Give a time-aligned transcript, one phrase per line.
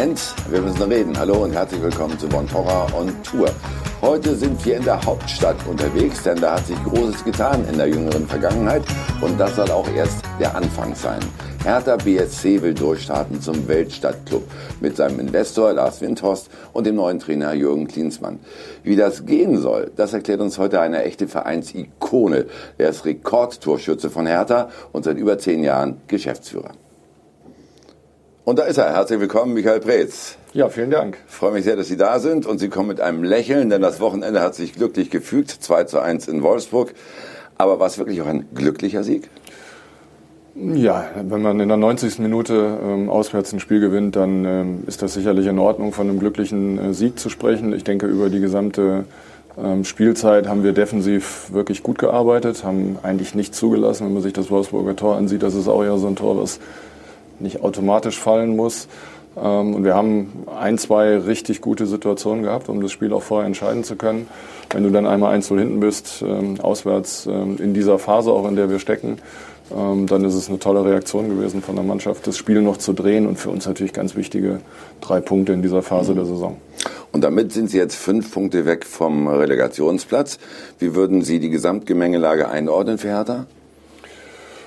[0.00, 1.18] Fans, wir müssen reden.
[1.18, 3.50] Hallo und herzlich willkommen zu Bon Torra on Tour.
[4.00, 7.86] Heute sind wir in der Hauptstadt unterwegs, denn da hat sich Großes getan in der
[7.86, 8.82] jüngeren Vergangenheit
[9.20, 11.20] und das soll auch erst der Anfang sein.
[11.64, 14.42] Hertha BSC will durchstarten zum Weltstadtclub
[14.80, 18.38] mit seinem Investor Lars Windhorst und dem neuen Trainer Jürgen Klinsmann.
[18.82, 22.46] Wie das gehen soll, das erklärt uns heute eine echte Vereinsikone.
[22.78, 26.70] Er ist Rekordtorschütze von Hertha und seit über zehn Jahren Geschäftsführer.
[28.50, 28.92] Und da ist er.
[28.92, 30.36] Herzlich willkommen, Michael Preetz.
[30.54, 31.18] Ja, vielen Dank.
[31.28, 33.80] Ich freue mich sehr, dass Sie da sind und Sie kommen mit einem Lächeln, denn
[33.80, 35.52] das Wochenende hat sich glücklich gefügt.
[35.52, 36.92] 2 zu 1 in Wolfsburg.
[37.58, 39.30] Aber war es wirklich auch ein glücklicher Sieg?
[40.56, 42.18] Ja, wenn man in der 90.
[42.18, 46.18] Minute ähm, auswärts ein Spiel gewinnt, dann ähm, ist das sicherlich in Ordnung, von einem
[46.18, 47.72] glücklichen äh, Sieg zu sprechen.
[47.72, 49.04] Ich denke, über die gesamte
[49.56, 54.06] ähm, Spielzeit haben wir defensiv wirklich gut gearbeitet, haben eigentlich nichts zugelassen.
[54.06, 56.58] Wenn man sich das Wolfsburger Tor ansieht, das ist auch ja so ein Tor, was
[57.40, 58.88] nicht automatisch fallen muss.
[59.36, 63.46] Ähm, und wir haben ein, zwei richtig gute Situationen gehabt, um das Spiel auch vorher
[63.46, 64.28] entscheiden zu können.
[64.70, 68.54] Wenn du dann einmal eins 0 hinten bist, ähm, auswärts in dieser Phase, auch in
[68.54, 69.18] der wir stecken,
[69.76, 72.92] ähm, dann ist es eine tolle Reaktion gewesen von der Mannschaft, das Spiel noch zu
[72.92, 74.60] drehen und für uns natürlich ganz wichtige
[75.00, 76.16] drei Punkte in dieser Phase mhm.
[76.16, 76.56] der Saison.
[77.12, 80.38] Und damit sind Sie jetzt fünf Punkte weg vom Relegationsplatz.
[80.78, 83.46] Wie würden Sie die Gesamtgemengelage einordnen für Hertha?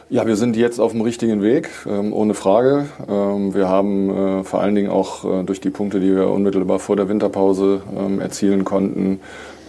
[0.09, 2.85] Ja, wir sind jetzt auf dem richtigen Weg, ähm, ohne Frage.
[3.09, 6.79] Ähm, wir haben äh, vor allen Dingen auch äh, durch die Punkte, die wir unmittelbar
[6.79, 9.19] vor der Winterpause ähm, erzielen konnten,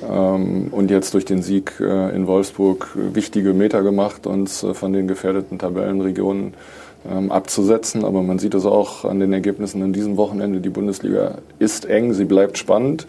[0.07, 5.09] und jetzt durch den Sieg äh, in Wolfsburg wichtige Meter gemacht, uns äh, von den
[5.09, 6.55] gefährdeten Tabellenregionen
[7.29, 8.05] abzusetzen.
[8.05, 10.61] Aber man sieht es auch an den Ergebnissen in diesem Wochenende.
[10.61, 13.07] Die Bundesliga ist eng, sie bleibt spannend,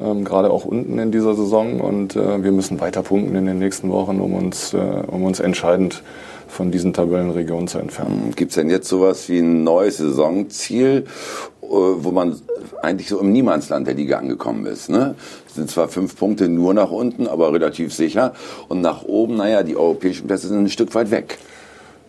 [0.00, 1.80] ähm, gerade auch unten in dieser Saison.
[1.80, 6.02] Und äh, wir müssen weiter punkten in den nächsten Wochen, um uns, um uns entscheidend
[6.54, 8.32] von diesen Tabellenregionen zu entfernen.
[8.36, 11.04] Gibt es denn jetzt sowas wie ein neues Saisonziel,
[11.60, 12.36] wo man
[12.80, 14.88] eigentlich so im Niemandsland der Liga angekommen ist.
[14.88, 15.16] Ne?
[15.48, 18.34] Es sind zwar fünf Punkte nur nach unten, aber relativ sicher.
[18.68, 21.38] Und nach oben, naja, die europäischen Plätze sind ein Stück weit weg.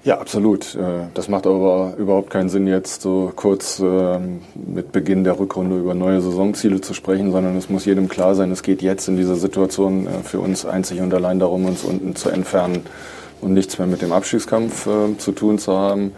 [0.03, 0.75] Ja, absolut.
[0.75, 5.79] Äh, das macht aber überhaupt keinen Sinn, jetzt so kurz ähm, mit Beginn der Rückrunde
[5.79, 9.17] über neue Saisonziele zu sprechen, sondern es muss jedem klar sein, es geht jetzt in
[9.17, 12.83] dieser Situation äh, für uns einzig und allein darum, uns unten zu entfernen
[13.45, 16.13] und nichts mehr mit dem Abstiegskampf äh, zu tun zu haben.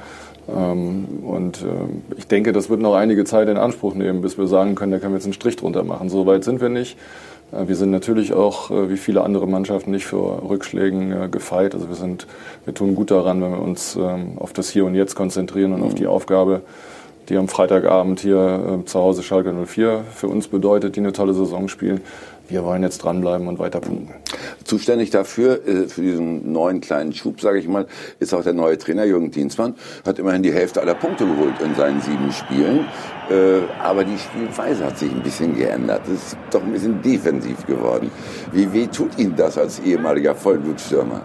[0.50, 4.48] Ähm, und äh, ich denke, das wird noch einige Zeit in Anspruch nehmen, bis wir
[4.48, 6.08] sagen können, da können wir jetzt einen Strich drunter machen.
[6.08, 6.98] So weit sind wir nicht.
[7.52, 11.76] Äh, wir sind natürlich auch, äh, wie viele andere Mannschaften, nicht für Rückschlägen gefeit.
[11.76, 12.28] Also wir sind,
[12.64, 15.84] wir tun gut daran, wenn wir uns ähm, auf das Hier und Jetzt konzentrieren und
[15.84, 16.62] auf die Aufgabe,
[17.28, 21.68] die am Freitagabend hier zu Hause Schalke 04 für uns bedeutet, die eine tolle Saison
[21.68, 22.00] spielen
[22.50, 24.14] wir wollen jetzt dranbleiben und weiter punkten.
[24.64, 27.88] Zuständig dafür, äh, für diesen neuen kleinen Schub, sage ich mal,
[28.20, 29.76] ist auch der neue Trainer Jürgen Dienstmann.
[30.06, 32.86] Hat immerhin die Hälfte aller Punkte geholt in seinen sieben Spielen.
[33.30, 36.02] Äh, aber die Spielweise hat sich ein bisschen geändert.
[36.08, 38.12] Es ist doch ein bisschen defensiv geworden.
[38.52, 41.22] Wie weh tut Ihnen das als ehemaliger Vollblutstürmer?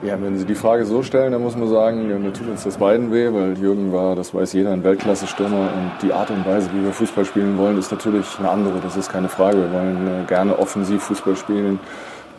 [0.00, 2.76] Ja, wenn Sie die Frage so stellen, dann muss man sagen, ja, tut uns das
[2.76, 6.70] beiden weh, weil Jürgen war, das weiß jeder, ein Weltklasse-Stürmer und die Art und Weise,
[6.72, 9.56] wie wir Fußball spielen wollen, ist natürlich eine andere, das ist keine Frage.
[9.56, 11.80] Wir wollen äh, gerne offensiv Fußball spielen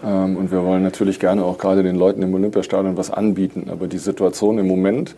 [0.06, 3.88] ähm, und wir wollen natürlich gerne auch gerade den Leuten im Olympiastadion was anbieten, aber
[3.88, 5.18] die Situation im Moment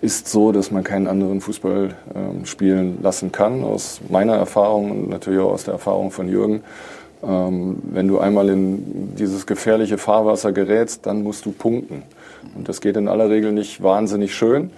[0.00, 5.10] ist so, dass man keinen anderen Fußball ähm, spielen lassen kann, aus meiner Erfahrung und
[5.10, 6.62] natürlich auch aus der Erfahrung von Jürgen.
[7.22, 12.02] Ähm, wenn du einmal in dieses gefährliche Fahrwasser gerätst, dann musst du punkten.
[12.56, 14.70] Und das geht in aller Regel nicht wahnsinnig schön,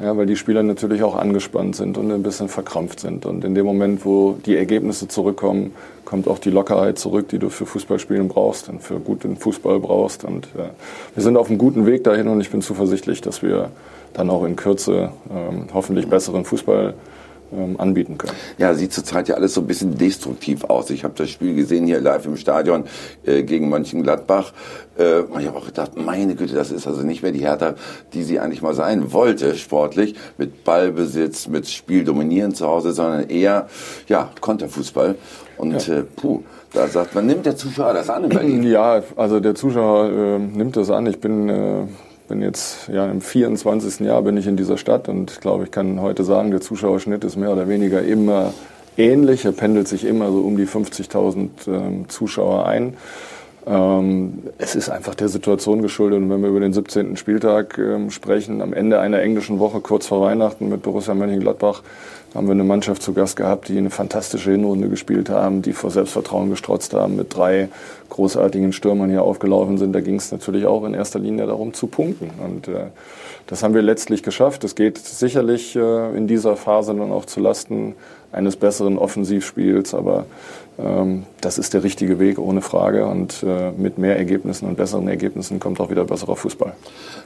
[0.00, 3.26] ja, weil die Spieler natürlich auch angespannt sind und ein bisschen verkrampft sind.
[3.26, 5.72] Und in dem Moment, wo die Ergebnisse zurückkommen,
[6.04, 10.24] kommt auch die Lockerheit zurück, die du für Fußballspielen brauchst und für guten Fußball brauchst.
[10.24, 10.70] Und ja,
[11.14, 13.70] wir sind auf einem guten Weg dahin und ich bin zuversichtlich, dass wir
[14.14, 16.94] dann auch in Kürze ähm, hoffentlich besseren Fußball
[17.52, 18.32] ähm, anbieten können.
[18.58, 20.90] Ja, sieht zurzeit ja alles so ein bisschen destruktiv aus.
[20.90, 22.84] Ich habe das Spiel gesehen hier live im Stadion
[23.24, 24.52] äh, gegen Mönchengladbach.
[24.98, 27.74] Äh, ich habe auch gedacht, meine Güte, das ist also nicht mehr die Hertha,
[28.12, 33.28] die sie eigentlich mal sein wollte, sportlich, mit Ballbesitz, mit Spiel dominieren zu Hause, sondern
[33.28, 33.68] eher,
[34.08, 35.16] ja, Konterfußball.
[35.56, 35.98] Und ja.
[35.98, 36.42] äh, puh,
[36.72, 38.62] da sagt man, nimmt der Zuschauer das an in Berlin?
[38.62, 41.06] Ja, also der Zuschauer äh, nimmt das an.
[41.06, 41.86] Ich bin äh,
[42.28, 44.00] bin jetzt ja im 24.
[44.00, 47.24] Jahr bin ich in dieser Stadt und ich glaube, ich kann heute sagen, der Zuschauerschnitt
[47.24, 48.52] ist mehr oder weniger immer
[48.96, 49.44] ähnlich.
[49.44, 52.96] Er pendelt sich immer so um die 50.000 ähm, Zuschauer ein.
[53.68, 56.20] Ähm, es ist einfach der Situation geschuldet.
[56.20, 57.16] Und wenn wir über den 17.
[57.16, 61.82] Spieltag ähm, sprechen, am Ende einer englischen Woche kurz vor Weihnachten mit Borussia Mönchengladbach,
[62.34, 65.90] haben wir eine Mannschaft zu Gast gehabt, die eine fantastische Hinrunde gespielt haben, die vor
[65.90, 67.68] Selbstvertrauen gestrotzt haben, mit drei
[68.10, 69.92] großartigen Stürmern hier aufgelaufen sind.
[69.94, 72.30] Da ging es natürlich auch in erster Linie darum zu punkten.
[72.42, 72.86] Und äh,
[73.46, 74.64] das haben wir letztlich geschafft.
[74.64, 77.94] Es geht sicherlich äh, in dieser Phase dann auch zu Lasten
[78.32, 80.26] eines besseren Offensivspiels, aber
[81.40, 83.06] das ist der richtige Weg, ohne Frage.
[83.06, 86.72] Und äh, mit mehr Ergebnissen und besseren Ergebnissen kommt auch wieder besserer Fußball.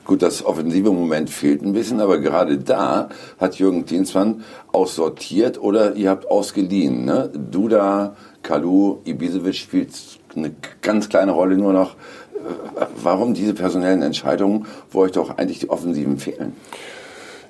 [0.06, 5.94] Gut, das offensive Moment fehlt ein bisschen, aber gerade da hat Jürgen Dienstmann aussortiert oder
[5.96, 7.04] ihr habt ausgeliehen.
[7.04, 7.31] Ne?
[7.34, 9.90] Duda, Kalu, Ibisevic spielt
[10.34, 11.90] eine ganz kleine Rolle nur noch.
[11.90, 16.54] Äh, warum diese personellen Entscheidungen, wo euch doch eigentlich die Offensiven fehlen?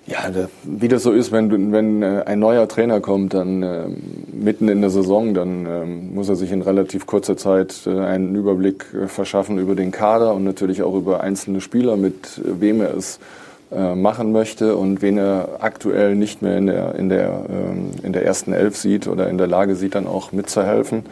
[0.07, 0.31] Ja,
[0.65, 3.85] wie das so ist, wenn, wenn äh, ein neuer Trainer kommt, dann äh,
[4.33, 8.35] mitten in der Saison, dann äh, muss er sich in relativ kurzer Zeit äh, einen
[8.35, 12.97] Überblick äh, verschaffen über den Kader und natürlich auch über einzelne Spieler, mit wem er
[12.97, 13.21] es
[13.75, 18.23] machen möchte und wen er aktuell nicht mehr in der, in, der, ähm, in der
[18.23, 21.07] ersten Elf sieht oder in der Lage sieht, dann auch mitzuhelfen.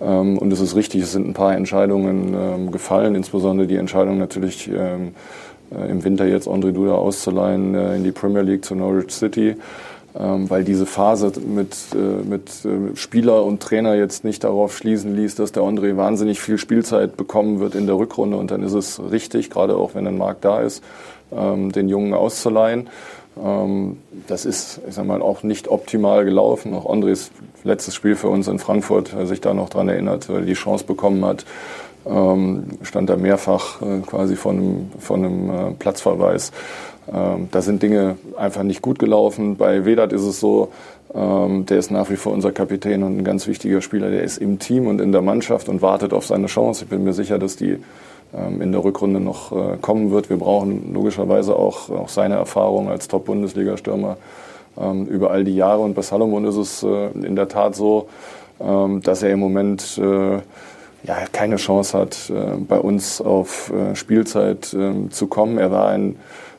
[0.00, 4.18] Ähm, und es ist richtig, es sind ein paar Entscheidungen ähm, gefallen, insbesondere die Entscheidung
[4.18, 5.14] natürlich ähm,
[5.70, 9.56] im Winter jetzt André Duda auszuleihen äh, in die Premier League zu Norwich City,
[10.18, 12.50] ähm, weil diese Phase mit, äh, mit
[12.98, 17.60] Spieler und Trainer jetzt nicht darauf schließen ließ, dass der André wahnsinnig viel Spielzeit bekommen
[17.60, 20.60] wird in der Rückrunde und dann ist es richtig, gerade auch wenn ein Markt da
[20.60, 20.82] ist,
[21.32, 22.88] ähm, den Jungen auszuleihen.
[23.42, 26.74] Ähm, das ist, ich sag mal, auch nicht optimal gelaufen.
[26.74, 27.30] Auch Andres
[27.64, 30.54] letztes Spiel für uns in Frankfurt, wer sich da noch dran erinnert, weil er die
[30.54, 31.44] Chance bekommen hat,
[32.82, 36.52] stand da mehrfach äh, quasi von einem, von einem äh, Platzverweis.
[37.12, 39.56] Ähm, da sind Dinge einfach nicht gut gelaufen.
[39.56, 40.68] Bei Vedat ist es so,
[41.14, 44.10] ähm, der ist nach wie vor unser Kapitän und ein ganz wichtiger Spieler.
[44.10, 46.84] Der ist im Team und in der Mannschaft und wartet auf seine Chance.
[46.84, 47.78] Ich bin mir sicher, dass die
[48.32, 50.30] ähm, in der Rückrunde noch äh, kommen wird.
[50.30, 54.16] Wir brauchen logischerweise auch, auch seine Erfahrung als Top-Bundesliga-Stürmer
[54.80, 55.80] ähm, über all die Jahre.
[55.80, 58.08] Und bei Salomon ist es äh, in der Tat so,
[58.60, 60.38] ähm, dass er im Moment äh,
[61.02, 65.58] ja, keine Chance hat, äh, bei uns auf äh, Spielzeit ähm, zu kommen.
[65.58, 66.16] Er war ein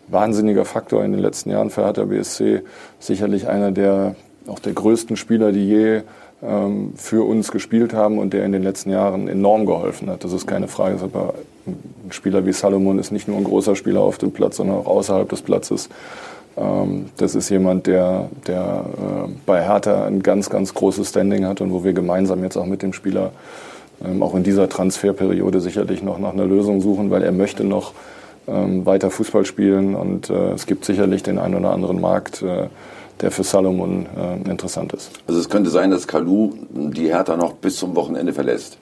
[0.08, 2.62] wahnsinniger Faktor in den letzten Jahren für Hertha BSC.
[3.00, 4.16] Sicherlich einer der
[4.48, 6.02] auch der größten Spieler, die je
[6.44, 10.24] ähm, für uns gespielt haben und der in den letzten Jahren enorm geholfen hat.
[10.24, 10.98] Das ist keine Frage.
[11.02, 11.36] Aber
[11.68, 14.88] ein Spieler wie Salomon ist nicht nur ein großer Spieler auf dem Platz, sondern auch
[14.88, 15.90] außerhalb des Platzes.
[16.58, 21.62] Ähm, das ist jemand, der, der äh, bei Hertha ein ganz, ganz großes Standing hat
[21.62, 23.32] und wo wir gemeinsam jetzt auch mit dem Spieler
[24.22, 27.94] auch in dieser Transferperiode sicherlich noch nach einer Lösung suchen, weil er möchte noch
[28.48, 32.68] ähm, weiter Fußball spielen und äh, es gibt sicherlich den einen oder anderen Markt, äh,
[33.22, 35.12] der für Salomon äh, interessant ist.
[35.28, 38.78] Also es könnte sein, dass Kalu die Hertha noch bis zum Wochenende verlässt.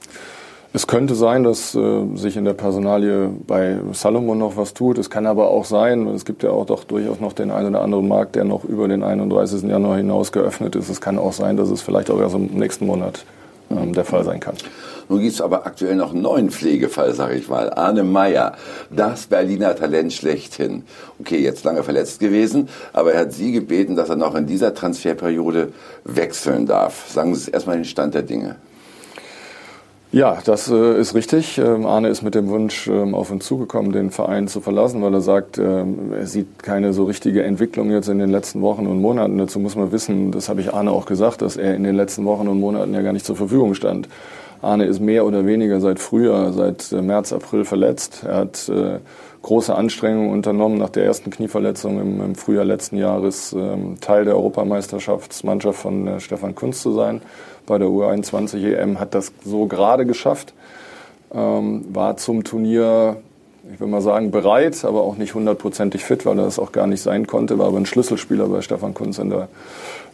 [0.72, 5.00] Es könnte sein, dass äh, sich in der Personalie bei Salomon noch was tut.
[5.00, 7.82] Es kann aber auch sein, es gibt ja auch doch durchaus noch den einen oder
[7.82, 9.64] anderen Markt, der noch über den 31.
[9.64, 10.90] Januar hinaus geöffnet ist.
[10.90, 13.26] Es kann auch sein, dass es vielleicht auch erst im nächsten Monat
[13.72, 14.56] ähm, der Fall sein kann.
[15.10, 17.74] Nun gibt es aber aktuell noch einen neuen Pflegefall, sage ich mal.
[17.74, 18.54] Arne Meyer,
[18.92, 20.84] das Berliner Talent schlechthin.
[21.20, 24.76] Okay, jetzt lange verletzt gewesen, aber er hat Sie gebeten, dass er noch in dieser
[24.76, 25.74] Transferperiode
[26.04, 27.10] wechseln darf.
[27.10, 28.58] Sagen Sie es erstmal den Stand der Dinge.
[30.12, 31.60] Ja, das äh, ist richtig.
[31.60, 35.14] Ähm, Arne ist mit dem Wunsch ähm, auf uns zugekommen, den Verein zu verlassen, weil
[35.14, 39.02] er sagt, ähm, er sieht keine so richtige Entwicklung jetzt in den letzten Wochen und
[39.02, 39.38] Monaten.
[39.38, 42.26] Dazu muss man wissen, das habe ich Arne auch gesagt, dass er in den letzten
[42.26, 44.10] Wochen und Monaten ja gar nicht zur Verfügung stand.
[44.62, 48.24] Arne ist mehr oder weniger seit Frühjahr, seit äh, März, April verletzt.
[48.28, 49.00] Er hat äh,
[49.42, 55.80] große Anstrengungen unternommen nach der ersten Knieverletzung im, Frühjahr letzten Jahres, ähm, Teil der Europameisterschaftsmannschaft
[55.80, 57.22] von äh, Stefan Kunz zu sein.
[57.66, 60.54] Bei der U21 EM, hat das so gerade geschafft,
[61.34, 63.18] ähm, war zum Turnier,
[63.72, 66.88] ich will mal sagen, bereit, aber auch nicht hundertprozentig fit, weil er das auch gar
[66.88, 69.48] nicht sein konnte, war aber ein Schlüsselspieler bei Stefan Kunz in der,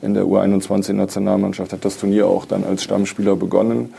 [0.02, 3.94] in der U21-Nationalmannschaft, hat das Turnier auch dann als Stammspieler begonnen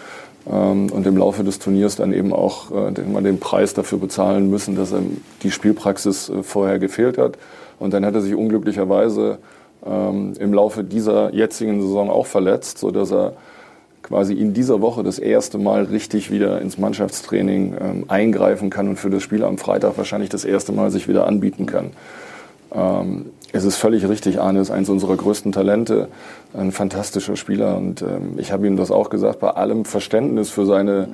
[0.47, 4.93] und im Laufe des Turniers dann eben auch äh, den Preis dafür bezahlen müssen, dass
[4.93, 7.37] ihm die Spielpraxis äh, vorher gefehlt hat.
[7.81, 9.39] Und dann hat er sich unglücklicherweise
[9.85, 13.33] ähm, im Laufe dieser jetzigen Saison auch verletzt, so dass er
[14.03, 19.01] quasi in dieser Woche das erste Mal richtig wieder ins Mannschaftstraining ähm, eingreifen kann und
[19.01, 21.91] für das Spiel am Freitag wahrscheinlich das erste Mal sich wieder anbieten kann.
[22.73, 26.09] Ähm, es ist völlig richtig, Arne ist eines unserer größten Talente,
[26.53, 30.67] ein fantastischer Spieler und ähm, ich habe ihm das auch gesagt, bei allem Verständnis für
[30.67, 31.09] seine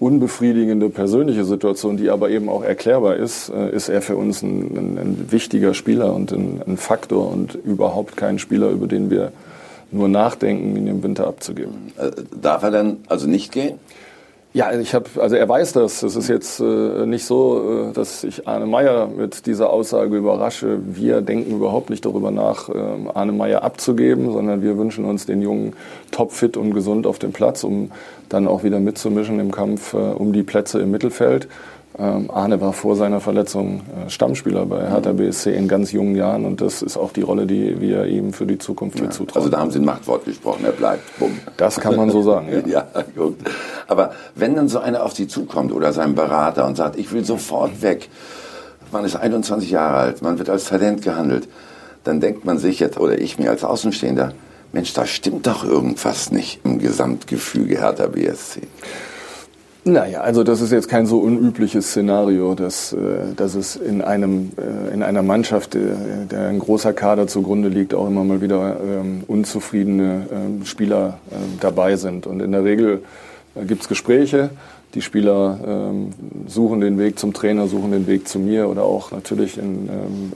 [0.00, 4.76] unbefriedigende persönliche Situation, die aber eben auch erklärbar ist, äh, ist er für uns ein,
[4.76, 9.32] ein, ein wichtiger Spieler und ein, ein, Faktor und überhaupt kein Spieler, über den wir
[9.90, 11.92] nur nachdenken, ihn im Winter abzugeben.
[11.96, 12.10] Äh,
[12.40, 13.78] darf er dann also nicht gehen?
[14.54, 16.02] Ja, ich habe, also er weiß das.
[16.02, 20.80] Es ist jetzt äh, nicht so, äh, dass ich Arne Meyer mit dieser Aussage überrasche.
[20.84, 22.72] Wir denken überhaupt nicht darüber nach, äh,
[23.12, 25.74] Arne Meyer abzugeben, sondern wir wünschen uns den Jungen
[26.12, 27.90] topfit und gesund auf dem Platz, um
[28.30, 31.46] dann auch wieder mitzumischen im Kampf äh, um die Plätze im Mittelfeld.
[32.00, 36.44] Ähm, Arne war vor seiner Verletzung äh, Stammspieler bei Hertha BSC in ganz jungen Jahren
[36.44, 39.42] und das ist auch die Rolle, die wir ihm für die Zukunft ja, zutrauen.
[39.42, 41.02] Also da haben Sie ein Machtwort gesprochen, er bleibt.
[41.18, 41.40] Bumm.
[41.56, 42.86] Das kann man so sagen, ja.
[42.94, 43.38] ja gut.
[43.88, 47.24] Aber wenn dann so einer auf Sie zukommt oder sein Berater und sagt, ich will
[47.24, 48.08] sofort weg,
[48.92, 51.48] man ist 21 Jahre alt, man wird als Talent gehandelt,
[52.04, 54.34] dann denkt man sich jetzt, oder ich mir als Außenstehender,
[54.72, 58.60] Mensch, da stimmt doch irgendwas nicht im Gesamtgefüge Hertha BSC.
[59.88, 64.50] Naja, also das ist jetzt kein so unübliches Szenario, dass, äh, dass es in, einem,
[64.58, 65.80] äh, in einer Mannschaft, äh,
[66.30, 71.58] der ein großer Kader zugrunde liegt, auch immer mal wieder ähm, unzufriedene ähm, Spieler ähm,
[71.60, 72.26] dabei sind.
[72.26, 73.02] Und in der Regel
[73.66, 74.50] gibt es Gespräche.
[74.94, 75.90] Die Spieler
[76.46, 79.88] suchen den Weg zum Trainer, suchen den Weg zu mir oder auch natürlich in,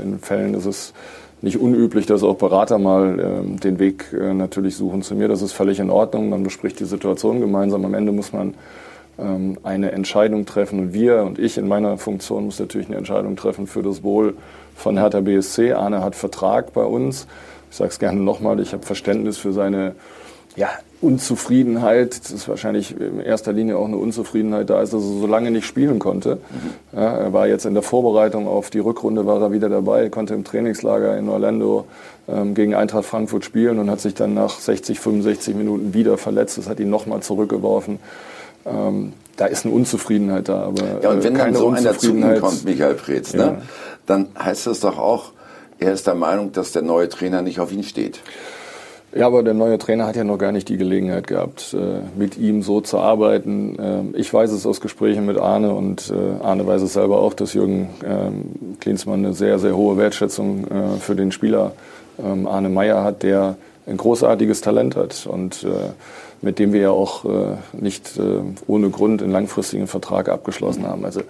[0.03, 0.93] in Fällen ist es
[1.41, 5.29] nicht unüblich, dass auch Berater mal den Weg natürlich suchen zu mir.
[5.29, 6.29] Das ist völlig in Ordnung.
[6.29, 7.85] Man bespricht die Situation gemeinsam.
[7.85, 8.55] Am Ende muss man
[9.23, 10.79] ähm, eine Entscheidung treffen.
[10.79, 14.35] Und wir und ich in meiner Funktion muss natürlich eine Entscheidung treffen für das Wohl
[14.75, 15.73] von Hertha BSC.
[15.73, 17.27] Arne hat Vertrag bei uns.
[17.71, 19.95] Ich sage es gerne nochmal, ich habe Verständnis für seine
[20.57, 20.69] ja,
[21.01, 22.21] Unzufriedenheit.
[22.21, 25.51] Das ist wahrscheinlich in erster Linie auch eine Unzufriedenheit da ist, dass er so lange
[25.51, 26.37] nicht spielen konnte.
[26.37, 26.99] Mhm.
[26.99, 30.35] Ja, er war jetzt in der Vorbereitung auf die Rückrunde, war er wieder dabei, konnte
[30.35, 31.87] im Trainingslager in Orlando
[32.29, 36.59] ähm, gegen Eintracht Frankfurt spielen und hat sich dann nach 60, 65 Minuten wieder verletzt.
[36.59, 37.99] Das hat ihn nochmal zurückgeworfen.
[38.67, 42.41] Ähm, da ist eine Unzufriedenheit da, aber ja, und wenn dann so einer zu ihm
[42.41, 43.51] kommt, Michael Preetz, ne, ja.
[43.53, 43.63] ne,
[44.07, 45.33] dann heißt das doch auch,
[45.79, 48.21] er ist der Meinung, dass der neue Trainer nicht auf ihn steht.
[49.15, 52.39] Ja, aber der neue Trainer hat ja noch gar nicht die Gelegenheit gehabt, äh, mit
[52.39, 53.77] ihm so zu arbeiten.
[53.79, 57.35] Ähm, ich weiß es aus Gesprächen mit Arne und äh, Arne weiß es selber auch,
[57.35, 61.73] dass Jürgen ähm, Klinsmann eine sehr, sehr hohe Wertschätzung äh, für den Spieler
[62.25, 65.67] ähm, Arne Meyer hat, der ein großartiges Talent hat und
[66.43, 71.05] mit dem wir ja auch äh, nicht äh, ohne Grund einen langfristigen Vertrag abgeschlossen haben.
[71.05, 71.23] Also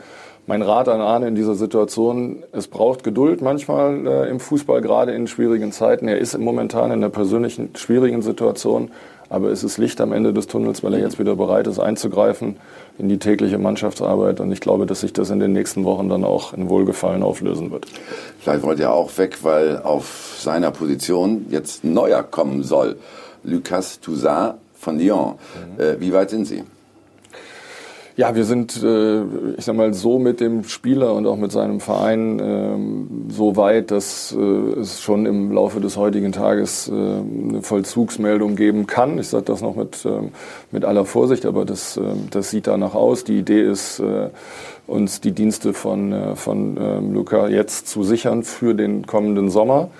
[0.47, 5.12] mein Rat an Arne in dieser Situation, es braucht Geduld manchmal äh, im Fußball, gerade
[5.12, 6.09] in schwierigen Zeiten.
[6.09, 8.90] Er ist momentan in einer persönlichen schwierigen Situation,
[9.28, 12.57] aber es ist Licht am Ende des Tunnels, weil er jetzt wieder bereit ist einzugreifen
[12.99, 14.40] in die tägliche Mannschaftsarbeit.
[14.40, 17.71] Und ich glaube, dass sich das in den nächsten Wochen dann auch in Wohlgefallen auflösen
[17.71, 17.87] wird.
[18.40, 22.97] Vielleicht wollte er auch weg, weil auf seiner Position jetzt neuer kommen soll.
[23.45, 25.35] Lucas Toussaint von Lyon.
[25.79, 26.01] Mhm.
[26.01, 26.65] wie weit sind Sie?
[28.15, 29.23] Ja, wir sind, äh,
[29.57, 33.91] ich sag mal, so mit dem Spieler und auch mit seinem Verein ähm, so weit,
[33.91, 39.19] dass äh, es schon im Laufe des heutigen Tages eine Vollzugsmeldung geben kann.
[39.19, 40.33] Ich sage das noch mit, ähm,
[40.71, 43.25] mit aller Vorsicht, aber das, ähm, das sieht danach aus.
[43.25, 44.03] Die Idee ist,
[44.87, 49.91] uns die Dienste von, von Luca jetzt zu sichern für den kommenden Sommer.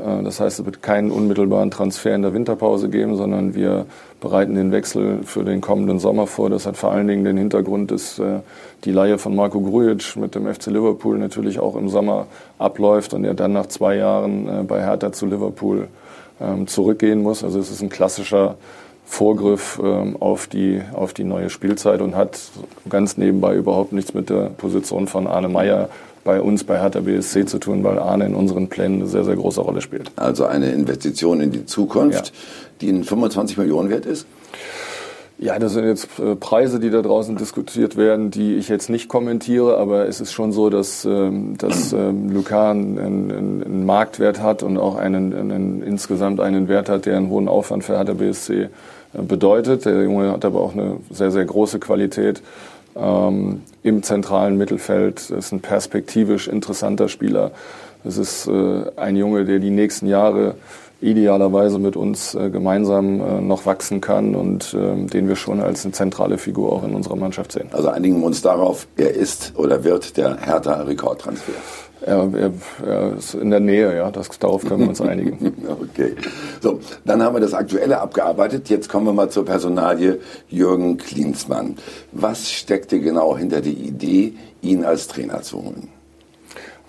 [0.00, 3.86] Äh, das heißt, es wird keinen unmittelbaren Transfer in der Winterpause geben, sondern wir
[4.20, 6.50] bereiten den Wechsel für den kommenden Sommer vor.
[6.50, 8.40] Das hat vor allen Dingen den Hintergrund, dass äh,
[8.84, 12.26] die Leihe von Marco Grujic mit dem FC Liverpool natürlich auch im Sommer
[12.58, 15.88] abläuft und er dann nach zwei Jahren äh, bei Hertha zu Liverpool
[16.40, 17.44] ähm, zurückgehen muss.
[17.44, 18.56] Also es ist ein klassischer
[19.10, 22.38] Vorgriff ähm, auf, die, auf die neue Spielzeit und hat
[22.88, 25.88] ganz nebenbei überhaupt nichts mit der Position von Arne Meyer
[26.24, 29.36] bei uns bei Hertha BSC zu tun, weil Arne in unseren Plänen eine sehr, sehr
[29.36, 30.10] große Rolle spielt.
[30.16, 32.32] Also eine Investition in die Zukunft, ja.
[32.80, 34.26] die in 25 Millionen wert ist?
[35.42, 39.08] Ja, das sind jetzt äh, Preise, die da draußen diskutiert werden, die ich jetzt nicht
[39.08, 44.62] kommentiere, aber es ist schon so, dass, ähm, dass ähm, Lucan einen, einen Marktwert hat
[44.62, 48.64] und auch einen, einen, insgesamt einen Wert hat, der einen hohen Aufwand für Hertha BSC
[48.64, 48.68] äh,
[49.22, 49.86] bedeutet.
[49.86, 52.42] Der Junge hat aber auch eine sehr, sehr große Qualität
[52.96, 55.30] ähm, im zentralen Mittelfeld.
[55.30, 57.52] ist ein perspektivisch interessanter Spieler.
[58.04, 60.54] Es ist äh, ein Junge, der die nächsten Jahre
[61.00, 65.84] idealerweise mit uns äh, gemeinsam äh, noch wachsen kann und ähm, den wir schon als
[65.84, 67.68] eine zentrale Figur auch in unserer Mannschaft sehen.
[67.72, 71.52] Also einigen wir uns darauf, er ist oder wird der Hertha-Rekordtransfer.
[71.52, 75.54] Er, er, er, ist in der Nähe, ja, das, darauf können wir uns einigen.
[75.68, 76.14] okay.
[76.60, 78.68] So, dann haben wir das Aktuelle abgearbeitet.
[78.70, 81.76] Jetzt kommen wir mal zur Personalie Jürgen Klinsmann.
[82.12, 85.99] Was steckte genau hinter der Idee, ihn als Trainer zu holen?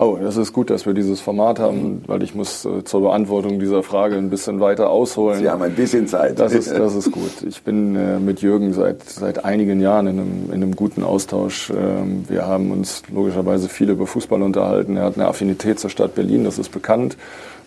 [0.02, 3.60] Oh, das ist gut, dass wir dieses Format haben, weil ich muss äh, zur Beantwortung
[3.60, 5.38] dieser Frage ein bisschen weiter ausholen.
[5.38, 6.40] Sie haben ein bisschen Zeit.
[6.40, 7.30] Das ist, das ist gut.
[7.46, 11.70] Ich bin äh, mit Jürgen seit, seit einigen Jahren in einem, in einem guten Austausch.
[11.70, 14.96] Ähm, wir haben uns logischerweise viel über Fußball unterhalten.
[14.96, 17.16] Er hat eine Affinität zur Stadt Berlin, das ist bekannt.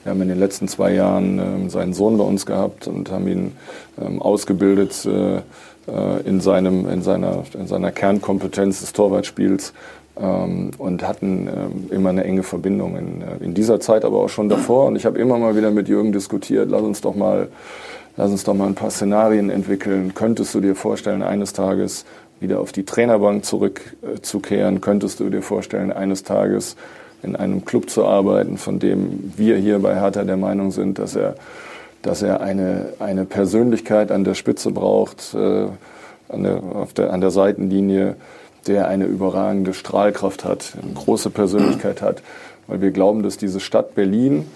[0.03, 3.29] Wir haben in den letzten zwei Jahren ähm, seinen Sohn bei uns gehabt und haben
[3.29, 3.51] ihn
[3.97, 5.41] ähm, ausgebildet äh, äh,
[6.25, 9.71] in, seinem, in, seiner, in seiner Kernkompetenz des Torwartspiels
[10.15, 14.47] und hatten ähm, immer eine enge Verbindung in, äh, in dieser Zeit, aber auch schon
[14.47, 14.87] davor.
[14.87, 17.49] Und ich habe immer mal wieder mit Jürgen diskutiert, lass uns doch mal,
[18.15, 20.13] lass uns doch mal ein paar Szenarien entwickeln.
[20.15, 22.05] Könntest du dir vorstellen, eines Tages
[22.39, 24.79] wieder auf die Trainerbank zurückzukehren?
[24.79, 26.77] Könntest du dir vorstellen, eines Tages
[27.21, 31.15] in einem Club zu arbeiten, von dem wir hier bei Hertha der Meinung sind, dass
[31.17, 31.35] er,
[32.03, 35.67] dass er eine, eine Persönlichkeit an der Spitze braucht, äh,
[36.29, 38.15] an, der, auf der, an der Seitenlinie,
[38.67, 42.21] der eine überragende Strahlkraft hat, eine große Persönlichkeit hat,
[42.67, 44.47] weil wir glauben, dass diese Stadt Berlin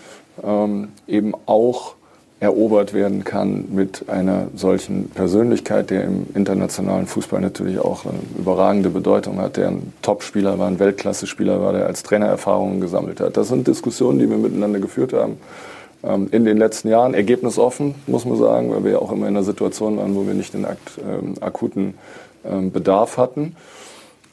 [0.44, 1.96] ähm, eben auch
[2.40, 8.90] erobert werden kann mit einer solchen Persönlichkeit, der im internationalen Fußball natürlich auch eine überragende
[8.90, 13.36] Bedeutung hat, der ein Top-Spieler war, ein Weltklasse-Spieler war, der als Trainer Erfahrungen gesammelt hat.
[13.36, 15.38] Das sind Diskussionen, die wir miteinander geführt haben
[16.02, 17.14] ähm, in den letzten Jahren.
[17.14, 20.34] Ergebnisoffen, muss man sagen, weil wir ja auch immer in einer Situation waren, wo wir
[20.34, 21.96] nicht den ähm, akuten
[22.50, 23.58] ähm, Bedarf hatten.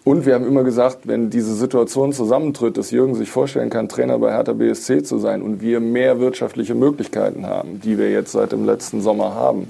[0.07, 4.21] Und wir haben immer gesagt, wenn diese Situation zusammentritt, dass Jürgen sich vorstellen kann, Trainer
[4.21, 8.53] bei Hertha BSC zu sein und wir mehr wirtschaftliche Möglichkeiten haben, die wir jetzt seit
[8.53, 9.67] dem letzten Sommer haben,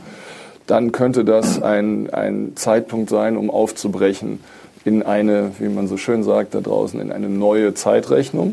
[0.66, 4.40] dann könnte das ein, ein Zeitpunkt sein, um aufzubrechen
[4.84, 8.52] in eine, wie man so schön sagt da draußen, in eine neue Zeitrechnung.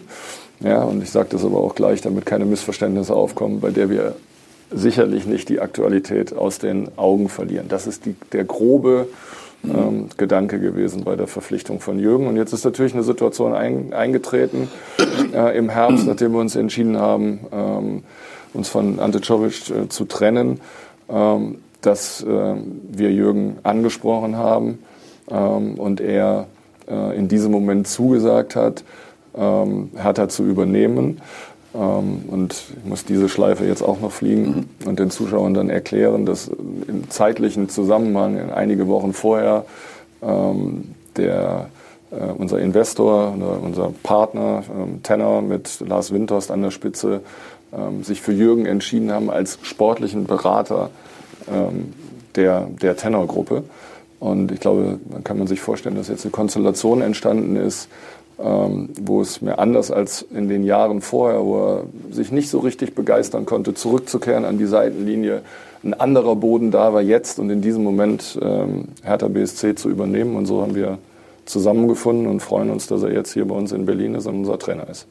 [0.62, 4.16] Ja, und ich sage das aber auch gleich, damit keine Missverständnisse aufkommen, bei der wir
[4.72, 7.68] sicherlich nicht die Aktualität aus den Augen verlieren.
[7.68, 9.10] Das ist die, der grobe
[9.64, 12.28] ähm, Gedanke gewesen bei der Verpflichtung von Jürgen.
[12.28, 14.70] Und jetzt ist natürlich eine Situation ein, eingetreten
[15.34, 18.04] äh, im Herbst, nachdem wir uns entschieden haben, ähm,
[18.54, 20.60] uns von Ante Czovic äh, zu trennen,
[21.10, 22.56] ähm, dass äh,
[22.92, 24.80] wir Jürgen angesprochen haben
[25.30, 26.48] ähm, und er
[26.90, 28.84] äh, in diesem Moment zugesagt hat,
[29.36, 31.22] ähm, Hertha zu übernehmen.
[31.76, 34.88] Ähm, und ich muss diese Schleife jetzt auch noch fliegen mhm.
[34.88, 36.50] und den Zuschauern dann erklären, dass
[36.88, 39.66] im zeitlichen Zusammenhang einige Wochen vorher
[40.22, 41.70] ähm, der,
[42.12, 47.22] äh, unser Investor, unser Partner ähm, Tenor mit Lars Windhorst an der Spitze
[48.04, 50.92] sich für Jürgen entschieden haben als sportlichen Berater
[52.36, 53.64] der, der Tenor-Gruppe.
[54.20, 58.23] Und ich glaube, man kann man sich vorstellen, dass jetzt eine Konstellation entstanden ist, ähm,
[58.44, 62.96] wo es mir anders als in den Jahren vorher, wo er sich nicht so richtig
[62.96, 65.42] begeistern konnte, zurückzukehren an die Seitenlinie,
[65.84, 70.36] ein anderer Boden da war jetzt und in diesem Moment ähm, Hertha BSC zu übernehmen.
[70.36, 70.98] Und so haben wir
[71.46, 74.58] zusammengefunden und freuen uns, dass er jetzt hier bei uns in Berlin ist und unser
[74.58, 75.08] Trainer ist.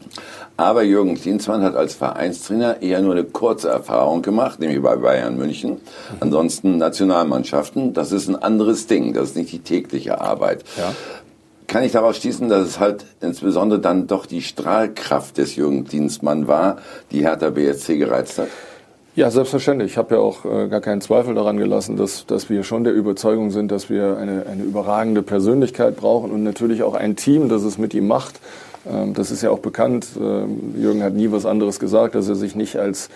[0.56, 5.36] Aber Jürgen Klinsmann hat als Vereinstrainer eher nur eine kurze Erfahrung gemacht, nämlich bei Bayern
[5.36, 5.78] München.
[6.20, 10.64] Ansonsten Nationalmannschaften, das ist ein anderes Ding, das ist nicht die tägliche Arbeit.
[10.78, 10.94] Ja
[11.72, 16.46] kann ich daraus schließen, dass es halt insbesondere dann doch die Strahlkraft des jungen Dienstmann
[16.46, 16.76] war,
[17.12, 18.48] die Hertha BSC gereizt hat?
[19.16, 19.92] Ja, selbstverständlich.
[19.92, 22.92] Ich habe ja auch äh, gar keinen Zweifel daran gelassen, dass, dass wir schon der
[22.92, 27.62] Überzeugung sind, dass wir eine, eine überragende Persönlichkeit brauchen und natürlich auch ein Team, das
[27.62, 28.40] es mit ihm macht.
[28.86, 30.08] Ähm, das ist ja auch bekannt.
[30.20, 33.08] Ähm, Jürgen hat nie was anderes gesagt, dass er sich nicht als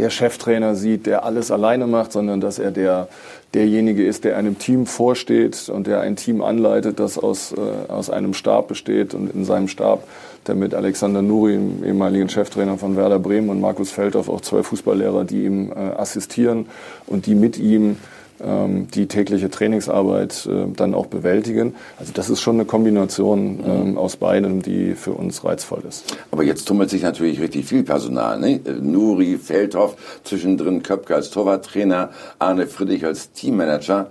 [0.00, 3.08] der Cheftrainer sieht, der alles alleine macht, sondern dass er der,
[3.52, 8.08] derjenige ist, der einem Team vorsteht und der ein Team anleitet, das aus, äh, aus
[8.08, 10.04] einem Stab besteht und in seinem Stab
[10.46, 14.62] der mit Alexander Nuri, dem ehemaligen Cheftrainer von Werder Bremen und Markus Feldhoff auch zwei
[14.62, 16.66] Fußballlehrer, die ihm äh, assistieren
[17.06, 17.98] und die mit ihm
[18.42, 21.74] die tägliche Trainingsarbeit äh, dann auch bewältigen.
[21.98, 26.16] Also das ist schon eine Kombination ähm, aus beidem, die für uns reizvoll ist.
[26.30, 28.38] Aber jetzt tummelt sich natürlich richtig viel Personal.
[28.40, 28.60] Ne?
[28.80, 34.06] Nuri, Feldhoff, zwischendrin Köpke als Torwarttrainer, Arne Friedrich als Teammanager.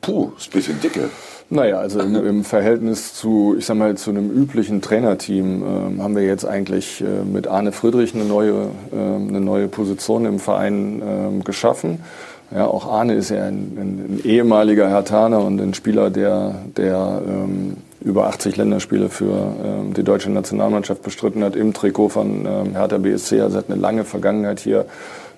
[0.00, 1.10] Puh, ist ein bisschen dicke.
[1.50, 6.14] Naja, also im, im, Verhältnis zu, ich sag mal, zu einem üblichen Trainerteam äh, haben
[6.14, 11.02] wir jetzt eigentlich äh, mit Arne Friedrich eine neue, äh, eine neue Position im Verein
[11.02, 12.00] ähm, geschaffen.
[12.50, 17.20] Ja, auch Arne ist ja ein, ein, ein ehemaliger Hertaner und ein Spieler, der, der
[17.26, 22.72] ähm, über 80 Länderspiele für ähm, die deutsche Nationalmannschaft bestritten hat im Trikot von ähm,
[22.74, 23.42] Hertha BSC.
[23.42, 24.86] Also hat eine lange Vergangenheit hier.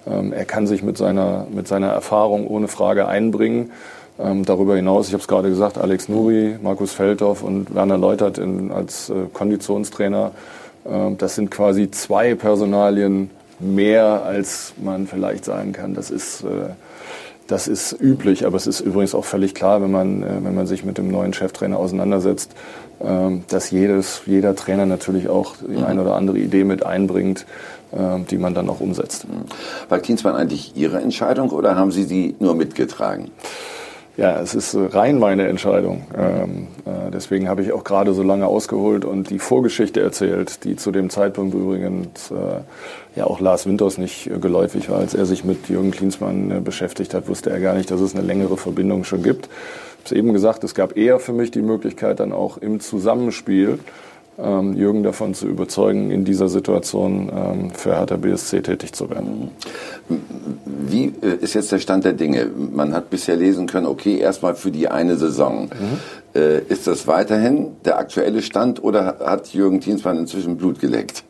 [0.07, 3.73] Ähm, er kann sich mit seiner, mit seiner Erfahrung ohne Frage einbringen.
[4.21, 8.39] Ähm, darüber hinaus, ich habe es gerade gesagt, Alex Nuri, Markus Feldhoff und Werner Leutert
[8.39, 10.31] in, als äh, Konditionstrainer.
[10.89, 15.95] Ähm, das sind quasi zwei Personalien mehr, als man vielleicht sagen kann.
[15.95, 16.71] Das ist äh,
[17.51, 20.67] das ist üblich, aber es ist übrigens auch völlig klar, wenn man, äh, wenn man
[20.67, 22.53] sich mit dem neuen Cheftrainer auseinandersetzt,
[23.01, 25.85] ähm, dass jedes, jeder Trainer natürlich auch die mhm.
[25.85, 27.47] eine oder andere Idee mit einbringt,
[27.93, 29.27] ähm, die man dann auch umsetzt.
[29.89, 33.31] War Klinsmann eigentlich Ihre Entscheidung oder haben Sie sie nur mitgetragen?
[34.21, 36.03] Ja, es ist rein meine Entscheidung.
[36.15, 40.77] Ähm, äh, deswegen habe ich auch gerade so lange ausgeholt und die Vorgeschichte erzählt, die
[40.77, 42.61] zu dem Zeitpunkt übrigens äh,
[43.19, 44.99] ja auch Lars Winters nicht äh, geläufig war.
[44.99, 48.15] Als er sich mit Jürgen Klinsmann äh, beschäftigt hat, wusste er gar nicht, dass es
[48.15, 49.47] eine längere Verbindung schon gibt.
[49.47, 52.81] Ich habe es eben gesagt, es gab eher für mich die Möglichkeit, dann auch im
[52.81, 53.79] Zusammenspiel
[54.43, 59.51] ähm, Jürgen davon zu überzeugen, in dieser Situation ähm, für Hertha BSC tätig zu werden.
[60.65, 62.49] Wie äh, ist jetzt der Stand der Dinge?
[62.73, 65.65] Man hat bisher lesen können, okay, erstmal für die eine Saison.
[65.65, 66.41] Mhm.
[66.41, 71.25] Äh, ist das weiterhin der aktuelle Stand oder hat Jürgen Klinsmann inzwischen Blut geleckt?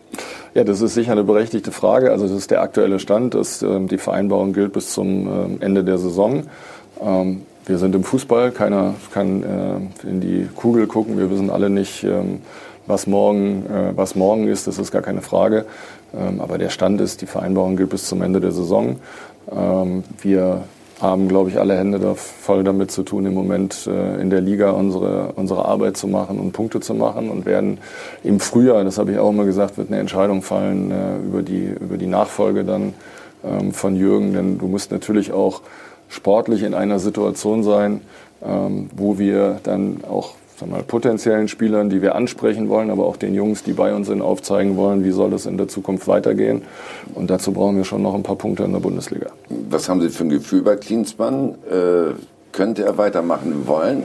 [0.54, 2.10] Ja, das ist sicher eine berechtigte Frage.
[2.10, 3.34] Also das ist der aktuelle Stand.
[3.34, 6.44] Dass, ähm, die Vereinbarung gilt bis zum ähm, Ende der Saison.
[7.00, 11.18] Ähm, wir sind im Fußball, keiner kann äh, in die Kugel gucken.
[11.18, 12.40] Wir wissen alle nicht, ähm,
[12.86, 15.64] was morgen, äh, was morgen ist, das ist gar keine Frage.
[16.14, 18.96] Ähm, aber der Stand ist, die Vereinbarung gilt bis zum Ende der Saison.
[19.50, 20.62] Ähm, wir
[21.00, 24.40] haben, glaube ich, alle Hände da voll damit zu tun, im Moment äh, in der
[24.40, 27.78] Liga unsere, unsere Arbeit zu machen und Punkte zu machen und werden
[28.22, 31.74] im Frühjahr, das habe ich auch immer gesagt, wird eine Entscheidung fallen äh, über, die,
[31.80, 32.92] über die Nachfolge dann
[33.44, 34.34] ähm, von Jürgen.
[34.34, 35.62] Denn du musst natürlich auch
[36.08, 38.02] sportlich in einer Situation sein,
[38.44, 43.16] ähm, wo wir dann auch sagen mal, potenziellen Spielern, die wir ansprechen wollen, aber auch
[43.16, 46.62] den Jungs, die bei uns sind, aufzeigen wollen, wie soll es in der Zukunft weitergehen.
[47.14, 49.30] Und dazu brauchen wir schon noch ein paar Punkte in der Bundesliga.
[49.68, 51.56] Was haben Sie für ein Gefühl bei Klinsmann?
[51.68, 52.14] Äh,
[52.52, 54.04] könnte er weitermachen wollen?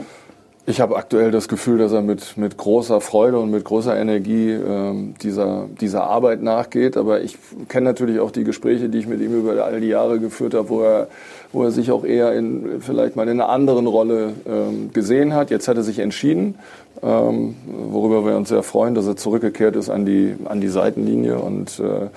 [0.68, 4.50] Ich habe aktuell das Gefühl, dass er mit, mit großer Freude und mit großer Energie
[4.50, 6.96] ähm, dieser, dieser Arbeit nachgeht.
[6.96, 7.38] Aber ich
[7.68, 10.68] kenne natürlich auch die Gespräche, die ich mit ihm über all die Jahre geführt habe,
[10.68, 11.06] wo er,
[11.52, 15.50] wo er sich auch eher in vielleicht mal in einer anderen Rolle ähm, gesehen hat.
[15.50, 16.56] Jetzt hat er sich entschieden,
[17.02, 21.38] ähm, worüber wir uns sehr freuen, dass er zurückgekehrt ist an die, an die Seitenlinie
[21.38, 22.08] und äh,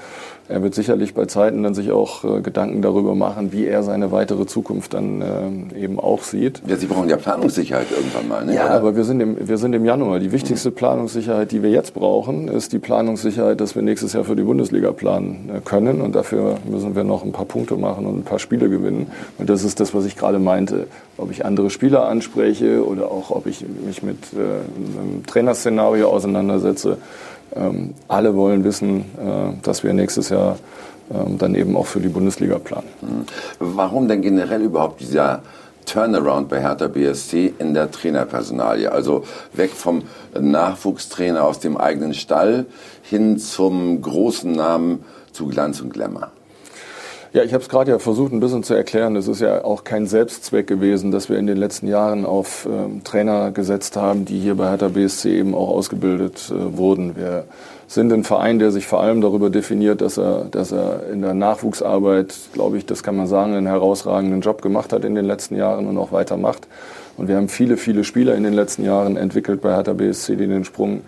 [0.49, 4.11] er wird sicherlich bei Zeiten dann sich auch äh, Gedanken darüber machen, wie er seine
[4.11, 6.63] weitere Zukunft dann äh, eben auch sieht.
[6.65, 8.45] Ja, Sie brauchen ja Planungssicherheit irgendwann mal.
[8.45, 8.55] Ne?
[8.55, 8.73] Ja, Oder?
[8.73, 10.17] aber wir sind, im, wir sind im Januar.
[10.19, 14.35] Die wichtigste Planungssicherheit, die wir jetzt brauchen, ist die Planungssicherheit, dass wir nächstes Jahr für
[14.35, 16.01] die Bundesliga planen äh, können.
[16.01, 19.11] Und dafür müssen wir noch ein paar Punkte machen und ein paar Spiele gewinnen.
[19.37, 20.87] Und das ist das, was ich gerade meinte.
[21.17, 26.97] Ob ich andere Spieler anspreche oder auch ob ich mich mit äh, einem Trainerszenario auseinandersetze
[27.55, 30.57] ähm, alle wollen wissen, äh, dass wir nächstes Jahr
[31.11, 32.87] ähm, dann eben auch für die Bundesliga planen.
[33.01, 33.25] Mhm.
[33.59, 35.41] Warum denn generell überhaupt dieser
[35.85, 38.91] Turnaround bei Hertha BSC in der Trainerpersonalie?
[38.91, 40.03] Also weg vom
[40.39, 42.67] Nachwuchstrainer aus dem eigenen Stall
[43.01, 46.31] hin zum großen Namen zu Glanz und Glamour.
[47.31, 49.15] Ja, ich habe es gerade ja versucht, ein bisschen zu erklären.
[49.15, 53.03] Es ist ja auch kein Selbstzweck gewesen, dass wir in den letzten Jahren auf ähm,
[53.03, 57.15] Trainer gesetzt haben, die hier bei Hertha BSC eben auch ausgebildet äh, wurden.
[57.15, 57.43] Wir
[57.85, 61.35] sind ein Verein, der sich vor allem darüber definiert, dass er, dass er in der
[61.35, 65.55] Nachwuchsarbeit, glaube ich, das kann man sagen, einen herausragenden Job gemacht hat in den letzten
[65.55, 66.67] Jahren und auch weitermacht.
[67.15, 70.47] Und wir haben viele, viele Spieler in den letzten Jahren entwickelt bei Hertha BSC, die
[70.47, 71.01] den Sprung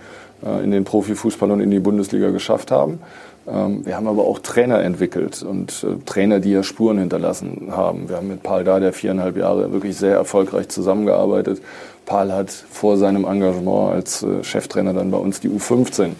[0.46, 3.00] äh, in den Profifußball und in die Bundesliga geschafft haben.
[3.48, 8.08] Ähm, wir haben aber auch Trainer entwickelt und äh, Trainer, die ja Spuren hinterlassen haben.
[8.10, 11.62] Wir haben mit Paul der viereinhalb Jahre wirklich sehr erfolgreich zusammengearbeitet.
[12.06, 16.12] Paul hat vor seinem Engagement als äh, Cheftrainer dann bei uns die U15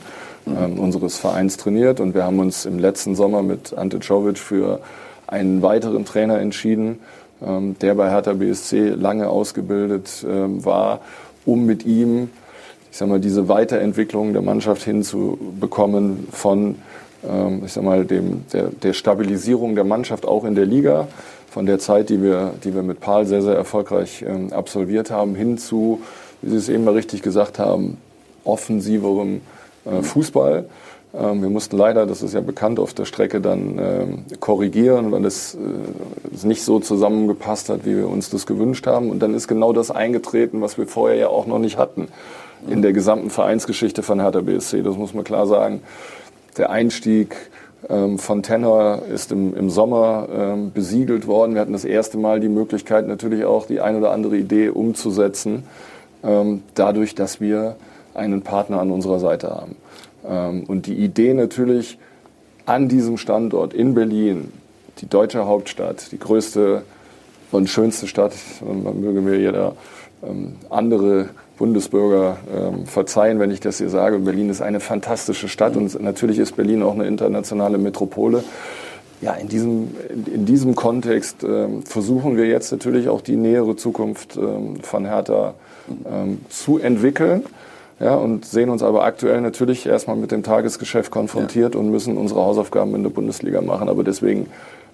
[0.48, 4.80] ähm, unseres Vereins trainiert und wir haben uns im letzten Sommer mit Ante Czovic für
[5.28, 7.00] einen weiteren Trainer entschieden,
[7.46, 11.02] ähm, der bei Hertha BSC lange ausgebildet war,
[11.46, 12.30] um mit ihm
[12.92, 16.76] ich sag mal, diese Weiterentwicklung der Mannschaft hinzubekommen von
[17.28, 21.08] ähm, ich sag mal, dem, der, der Stabilisierung der Mannschaft auch in der Liga,
[21.52, 25.36] von der Zeit, die wir, die wir mit Paul sehr, sehr erfolgreich ähm, absolviert haben,
[25.36, 26.02] hin zu,
[26.42, 27.98] wie Sie es eben mal richtig gesagt haben,
[28.46, 29.42] offensiverem
[29.84, 30.66] äh, Fußball.
[31.14, 35.26] Ähm, wir mussten leider, das ist ja bekannt, auf der Strecke dann ähm, korrigieren, weil
[35.26, 35.58] es, äh,
[36.34, 39.10] es nicht so zusammengepasst hat, wie wir uns das gewünscht haben.
[39.10, 42.08] Und dann ist genau das eingetreten, was wir vorher ja auch noch nicht hatten
[42.70, 44.84] in der gesamten Vereinsgeschichte von Hertha BSC.
[44.84, 45.82] Das muss man klar sagen.
[46.58, 47.36] Der Einstieg
[47.90, 51.54] ähm, von Tenor ist im, im Sommer ähm, besiegelt worden.
[51.54, 55.64] Wir hatten das erste Mal die Möglichkeit, natürlich auch die ein oder andere Idee umzusetzen,
[56.24, 57.76] ähm, dadurch, dass wir
[58.14, 59.76] einen Partner an unserer Seite haben.
[60.28, 61.98] Ähm, und die Idee natürlich
[62.66, 64.52] an diesem Standort in Berlin,
[65.00, 66.84] die deutsche Hauptstadt, die größte
[67.52, 69.76] und schönste Stadt, man möge mir jeder
[70.24, 71.30] ähm, andere
[71.62, 74.18] Bundesbürger ähm, verzeihen, wenn ich das hier sage.
[74.18, 78.44] Berlin ist eine fantastische Stadt und natürlich ist Berlin auch eine internationale Metropole.
[79.22, 84.38] Ja, in diesem, in diesem Kontext ähm, versuchen wir jetzt natürlich auch die nähere Zukunft
[84.38, 85.54] ähm, von Hertha
[86.12, 87.44] ähm, zu entwickeln.
[88.00, 91.80] Ja, und sehen uns aber aktuell natürlich erstmal mit dem Tagesgeschäft konfrontiert ja.
[91.80, 93.88] und müssen unsere Hausaufgaben in der Bundesliga machen.
[93.88, 94.48] Aber deswegen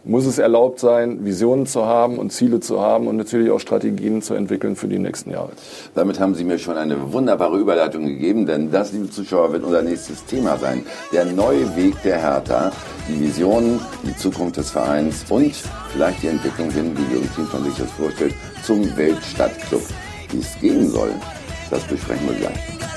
[0.03, 4.21] muss es erlaubt sein, Visionen zu haben und Ziele zu haben und natürlich auch Strategien
[4.21, 5.49] zu entwickeln für die nächsten Jahre.
[5.95, 9.81] Damit haben Sie mir schon eine wunderbare Überleitung gegeben, denn das, liebe Zuschauer, wird unser
[9.81, 10.85] nächstes Thema sein.
[11.11, 12.71] Der neue Weg der Hertha,
[13.07, 15.53] die Visionen, die Zukunft des Vereins und
[15.91, 18.33] vielleicht die Entwicklung hin, wie Jürgen Klinsmann sich das vorstellt,
[18.63, 19.81] zum Weltstadtclub.
[20.31, 21.11] Wie es gehen soll,
[21.69, 22.96] das besprechen wir gleich.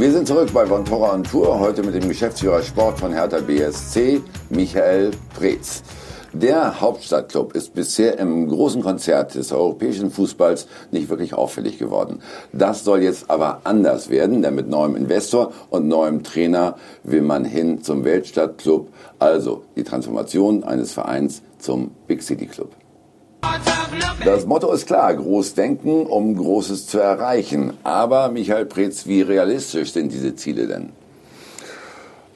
[0.00, 3.40] Wir sind zurück bei Von Torra und Tour, heute mit dem Geschäftsführer Sport von Hertha
[3.40, 5.82] BSC, Michael Preetz.
[6.32, 12.22] Der Hauptstadtclub ist bisher im großen Konzert des europäischen Fußballs nicht wirklich auffällig geworden.
[12.50, 17.44] Das soll jetzt aber anders werden, denn mit neuem Investor und neuem Trainer will man
[17.44, 22.70] hin zum Weltstadtclub, also die Transformation eines Vereins zum Big City Club.
[24.24, 27.72] Das Motto ist klar, groß denken, um Großes zu erreichen.
[27.84, 30.90] Aber Michael Preetz, wie realistisch sind diese Ziele denn?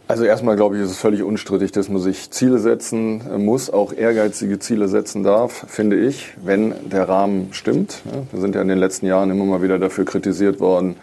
[0.07, 3.92] Also erstmal glaube ich, ist es völlig unstrittig, dass man sich Ziele setzen muss, auch
[3.92, 8.03] ehrgeizige Ziele setzen darf, finde ich, wenn der Rahmen stimmt.
[8.31, 10.96] Wir sind ja in den letzten Jahren immer mal wieder dafür kritisiert worden,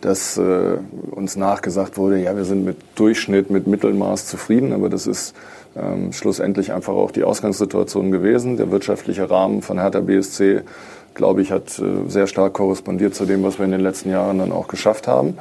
[0.00, 0.78] dass äh,
[1.10, 5.34] uns nachgesagt wurde, ja, wir sind mit Durchschnitt, mit Mittelmaß zufrieden, aber das ist
[5.76, 8.56] ähm, schlussendlich einfach auch die Ausgangssituation gewesen.
[8.56, 10.62] Der wirtschaftliche Rahmen von Hertha BSC,
[11.14, 14.38] glaube ich, hat äh, sehr stark korrespondiert zu dem, was wir in den letzten Jahren
[14.38, 15.38] dann auch geschafft haben.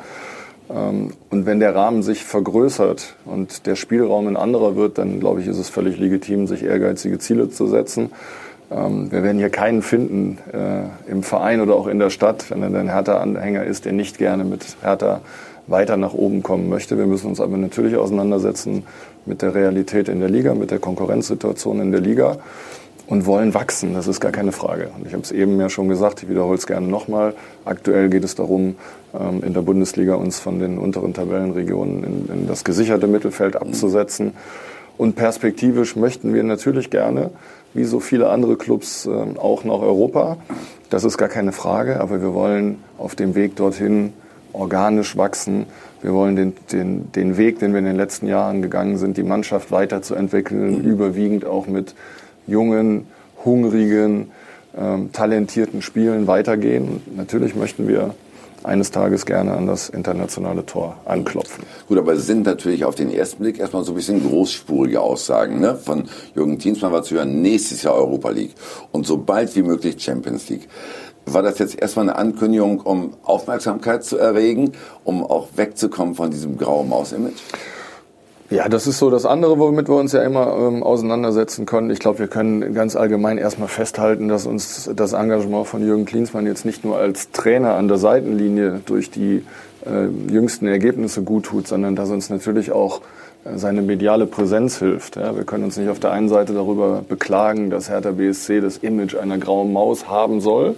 [0.69, 5.41] Ähm, und wenn der Rahmen sich vergrößert und der Spielraum ein anderer wird, dann glaube
[5.41, 8.12] ich, ist es völlig legitim, sich ehrgeizige Ziele zu setzen.
[8.71, 12.62] Ähm, wir werden hier keinen finden äh, im Verein oder auch in der Stadt, wenn
[12.62, 15.21] er ein Hertha-Anhänger ist, der nicht gerne mit Hertha
[15.67, 16.97] weiter nach oben kommen möchte.
[16.97, 18.84] Wir müssen uns aber natürlich auseinandersetzen
[19.25, 22.38] mit der Realität in der Liga, mit der Konkurrenzsituation in der Liga
[23.08, 23.93] und wollen wachsen.
[23.93, 24.89] Das ist gar keine Frage.
[24.97, 27.34] Und ich habe es eben ja schon gesagt, ich wiederhole es gerne nochmal.
[27.63, 28.75] Aktuell geht es darum,
[29.19, 34.34] ähm, in der Bundesliga uns von den unteren Tabellenregionen in, in das gesicherte Mittelfeld abzusetzen.
[34.97, 37.32] Und perspektivisch möchten wir natürlich gerne,
[37.75, 40.38] wie so viele andere Clubs, ähm, auch nach Europa.
[40.89, 44.13] Das ist gar keine Frage, aber wir wollen auf dem Weg dorthin
[44.53, 45.65] organisch wachsen.
[46.01, 49.23] Wir wollen den, den, den Weg, den wir in den letzten Jahren gegangen sind, die
[49.23, 50.89] Mannschaft weiterzuentwickeln, mhm.
[50.89, 51.95] überwiegend auch mit
[52.47, 53.07] jungen,
[53.43, 54.31] hungrigen,
[54.77, 57.01] ähm, talentierten Spielen weitergehen.
[57.15, 58.13] natürlich möchten wir
[58.65, 61.63] eines Tages gerne an das internationale Tor anklopfen.
[61.88, 65.60] Gut, aber es sind natürlich auf den ersten Blick erstmal so ein bisschen großspurige Aussagen.
[65.60, 65.75] Ne?
[65.75, 68.56] Von Jürgen Klinsmann war zu hören, nächstes Jahr Europa League
[68.91, 70.67] und so bald wie möglich Champions League.
[71.25, 74.73] War das jetzt erstmal eine Ankündigung, um Aufmerksamkeit zu erregen,
[75.04, 77.41] um auch wegzukommen von diesem grauen Maus-Image?
[78.51, 81.89] Ja, das ist so das andere, womit wir uns ja immer ähm, auseinandersetzen können.
[81.89, 86.45] Ich glaube, wir können ganz allgemein erstmal festhalten, dass uns das Engagement von Jürgen Klinsmann
[86.45, 89.43] jetzt nicht nur als Trainer an der Seitenlinie durch die
[89.88, 93.01] äh, jüngsten Ergebnisse gut tut, sondern dass uns natürlich auch
[93.45, 95.15] äh, seine mediale Präsenz hilft.
[95.15, 98.77] Ja, wir können uns nicht auf der einen Seite darüber beklagen, dass Hertha BSC das
[98.77, 100.75] Image einer grauen Maus haben soll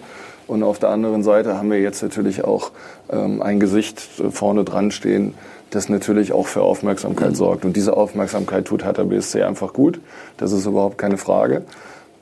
[0.48, 2.72] und auf der anderen Seite haben wir jetzt natürlich auch
[3.12, 5.34] ähm, ein Gesicht vorne dran stehen,
[5.70, 7.36] das natürlich auch für Aufmerksamkeit mhm.
[7.36, 7.66] sorgt.
[7.66, 10.00] Und diese Aufmerksamkeit tut Hertha BSC einfach gut.
[10.38, 11.64] Das ist überhaupt keine Frage.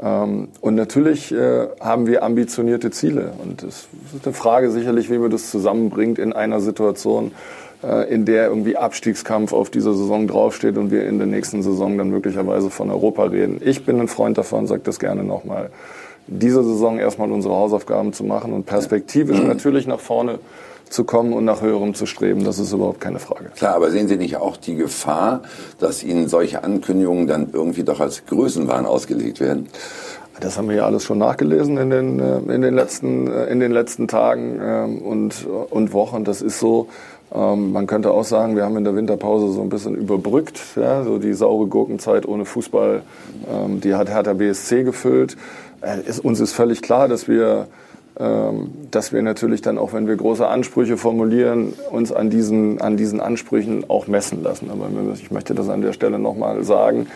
[0.02, 3.34] Ähm, und natürlich äh, haben wir ambitionierte Ziele.
[3.44, 7.32] Und es ist eine Frage sicherlich, wie man das zusammenbringt in einer Situation,
[7.84, 11.98] äh, in der irgendwie Abstiegskampf auf dieser Saison draufsteht und wir in der nächsten Saison
[11.98, 13.62] dann möglicherweise von Europa reden.
[13.64, 15.70] Ich bin ein Freund davon, sage das gerne nochmal
[16.28, 20.40] diese Saison erstmal unsere Hausaufgaben zu machen und perspektivisch natürlich nach vorne
[20.90, 22.44] zu kommen und nach höherem zu streben.
[22.44, 23.52] Das ist überhaupt keine Frage.
[23.56, 25.42] Klar, aber sehen Sie nicht auch die Gefahr,
[25.80, 29.68] dass Ihnen solche Ankündigungen dann irgendwie doch als Größenwahn ausgelegt werden?
[30.40, 33.60] Das haben wir ja alles schon nachgelesen in den, äh, in den, letzten, äh, in
[33.60, 36.26] den letzten Tagen ähm, und, und Wochen.
[36.26, 36.88] Das ist so.
[37.34, 40.60] Ähm, man könnte auch sagen, wir haben in der Winterpause so ein bisschen überbrückt.
[40.76, 43.02] Ja, so die saure Gurkenzeit ohne Fußball,
[43.50, 45.38] ähm, die hat Hertha BSC gefüllt.
[45.82, 47.68] Äh, uns ist völlig klar, dass wir,
[48.18, 53.20] dass wir natürlich dann auch, wenn wir große Ansprüche formulieren, uns an diesen, an diesen
[53.20, 54.70] Ansprüchen auch messen lassen.
[54.72, 57.08] Aber ich möchte das an der Stelle nochmal sagen.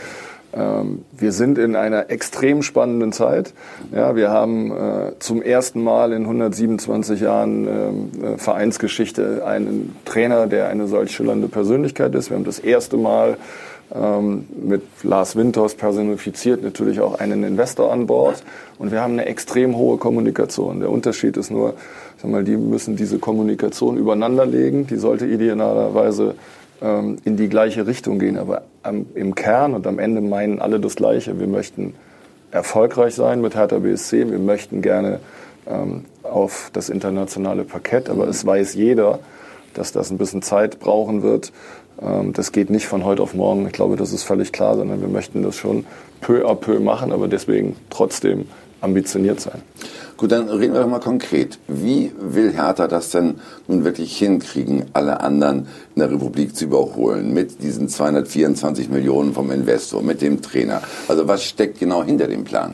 [0.52, 3.54] Ähm, wir sind in einer extrem spannenden Zeit.
[3.94, 10.48] Ja, wir haben äh, zum ersten Mal in 127 Jahren ähm, äh, Vereinsgeschichte einen Trainer,
[10.48, 12.30] der eine solch schillernde Persönlichkeit ist.
[12.32, 13.38] Wir haben das erste Mal ähm,
[13.92, 18.44] mit Lars Winters personifiziert natürlich auch einen Investor an Bord.
[18.78, 20.80] Und wir haben eine extrem hohe Kommunikation.
[20.80, 21.74] Der Unterschied ist nur,
[22.22, 24.86] sag mal, die müssen diese Kommunikation übereinander legen.
[24.86, 26.36] Die sollte idealerweise
[26.82, 28.38] ähm, in die gleiche Richtung gehen.
[28.38, 31.40] Aber am, im Kern und am Ende meinen alle das Gleiche.
[31.40, 31.96] Wir möchten
[32.52, 34.30] erfolgreich sein mit Hertha BSC.
[34.30, 35.20] Wir möchten gerne
[35.68, 38.08] ähm, auf das internationale Parkett.
[38.08, 39.18] Aber es weiß jeder,
[39.74, 41.52] dass das ein bisschen Zeit brauchen wird.
[42.02, 43.66] Ähm, das geht nicht von heute auf morgen.
[43.68, 45.86] Ich glaube, das ist völlig klar, sondern wir möchten das schon
[46.22, 48.46] peu à peu machen, aber deswegen trotzdem
[48.82, 49.62] ambitioniert sein.
[50.16, 51.60] Gut, dann reden wir doch mal konkret.
[51.68, 53.36] Wie will Hertha das denn
[53.68, 59.52] nun wirklich hinkriegen, alle anderen in der Republik zu überholen mit diesen 224 Millionen vom
[59.52, 60.82] Investor, mit dem Trainer?
[61.08, 62.74] Also was steckt genau hinter dem Plan?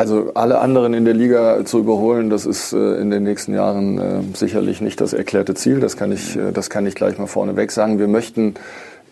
[0.00, 3.98] Also alle anderen in der Liga zu überholen, das ist äh, in den nächsten Jahren
[3.98, 5.78] äh, sicherlich nicht das erklärte Ziel.
[5.78, 7.98] Das kann ich, äh, das kann ich gleich mal vorneweg sagen.
[7.98, 8.54] Wir möchten,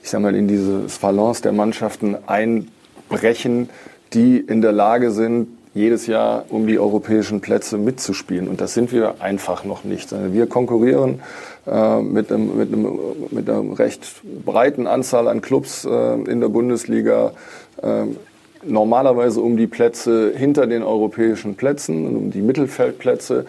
[0.03, 3.69] ich sage mal, in dieses Balance der Mannschaften einbrechen,
[4.15, 8.49] die in der Lage sind, jedes Jahr um die europäischen Plätze mitzuspielen.
[8.49, 10.15] Und das sind wir einfach noch nicht.
[10.33, 11.21] Wir konkurrieren
[11.67, 12.99] äh, mit, einem, mit, einem,
[13.31, 17.33] mit einer recht breiten Anzahl an Clubs äh, in der Bundesliga.
[17.83, 18.07] Äh,
[18.65, 23.47] normalerweise um die Plätze hinter den europäischen Plätzen, um die Mittelfeldplätze.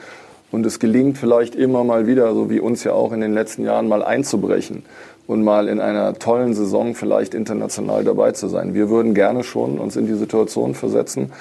[0.51, 3.63] Und es gelingt vielleicht immer mal wieder, so wie uns ja auch in den letzten
[3.63, 4.83] Jahren, mal einzubrechen
[5.27, 8.73] und mal in einer tollen Saison vielleicht international dabei zu sein.
[8.73, 11.31] Wir würden gerne schon uns in die Situation versetzen,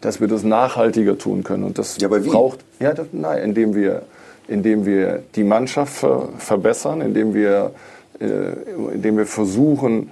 [0.00, 1.64] dass wir das nachhaltiger tun können.
[1.64, 4.02] Und das ja, braucht, ja, das, nein, indem wir,
[4.48, 7.72] indem wir die Mannschaft ver, verbessern, indem wir,
[8.18, 10.10] äh, indem wir versuchen,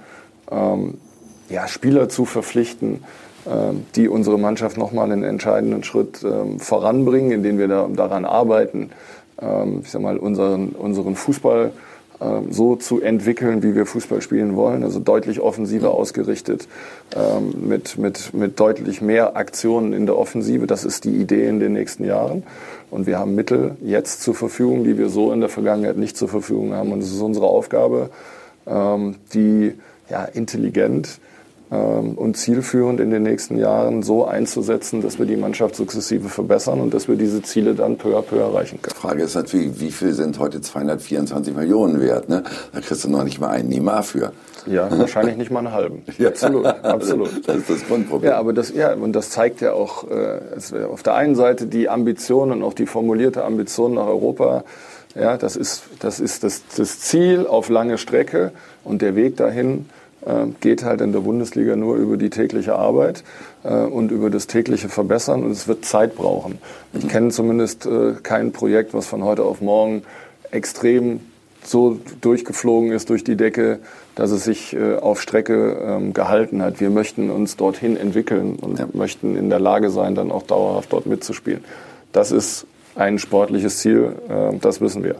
[0.51, 0.99] ähm,
[1.53, 3.03] ja, Spieler zu verpflichten,
[3.49, 8.89] ähm, die unsere Mannschaft nochmal einen entscheidenden Schritt ähm, voranbringen, indem wir da, daran arbeiten,
[9.39, 11.71] ähm, ich sag mal, unseren, unseren Fußball
[12.51, 16.69] so zu entwickeln, wie wir Fußball spielen wollen, also deutlich offensiver ausgerichtet,
[17.59, 20.65] mit, mit, mit deutlich mehr Aktionen in der Offensive.
[20.65, 22.43] Das ist die Idee in den nächsten Jahren.
[22.89, 26.29] Und wir haben Mittel jetzt zur Verfügung, die wir so in der Vergangenheit nicht zur
[26.29, 26.93] Verfügung haben.
[26.93, 28.09] Und es ist unsere Aufgabe,
[29.33, 29.73] die
[30.09, 31.19] ja, intelligent
[31.73, 36.93] und zielführend in den nächsten Jahren so einzusetzen, dass wir die Mannschaft sukzessive verbessern und
[36.93, 38.95] dass wir diese Ziele dann peu à peu erreichen können.
[38.95, 42.29] Die Frage ist natürlich, wie viel sind heute 224 Millionen wert?
[42.29, 42.43] Ne?
[42.73, 44.31] Da kriegst du noch nicht mal einen Neymar für.
[44.65, 46.03] Ja, wahrscheinlich nicht mal einen halben.
[46.17, 46.29] Ja.
[46.29, 47.29] Absolut, absolut.
[47.47, 48.31] Das ist das Grundproblem.
[48.31, 50.39] Ja, aber das, ja, und das zeigt ja auch äh,
[50.85, 54.63] auf der einen Seite die Ambition und auch die formulierte Ambition nach Europa.
[55.15, 58.51] Ja, das ist, das ist das, das Ziel auf lange Strecke
[58.83, 59.85] und der Weg dahin
[60.61, 63.23] geht halt in der Bundesliga nur über die tägliche Arbeit
[63.63, 66.59] äh, und über das tägliche Verbessern und es wird Zeit brauchen.
[66.93, 70.03] Ich kenne zumindest äh, kein Projekt, was von heute auf morgen
[70.51, 71.19] extrem
[71.65, 73.79] so durchgeflogen ist durch die Decke,
[74.15, 76.81] dass es sich auf Strecke ähm, gehalten hat.
[76.81, 78.87] Wir möchten uns dorthin entwickeln und ja.
[78.91, 81.63] möchten in der Lage sein, dann auch dauerhaft dort mitzuspielen.
[82.11, 84.15] Das ist ein sportliches Ziel,
[84.61, 85.15] das wissen wir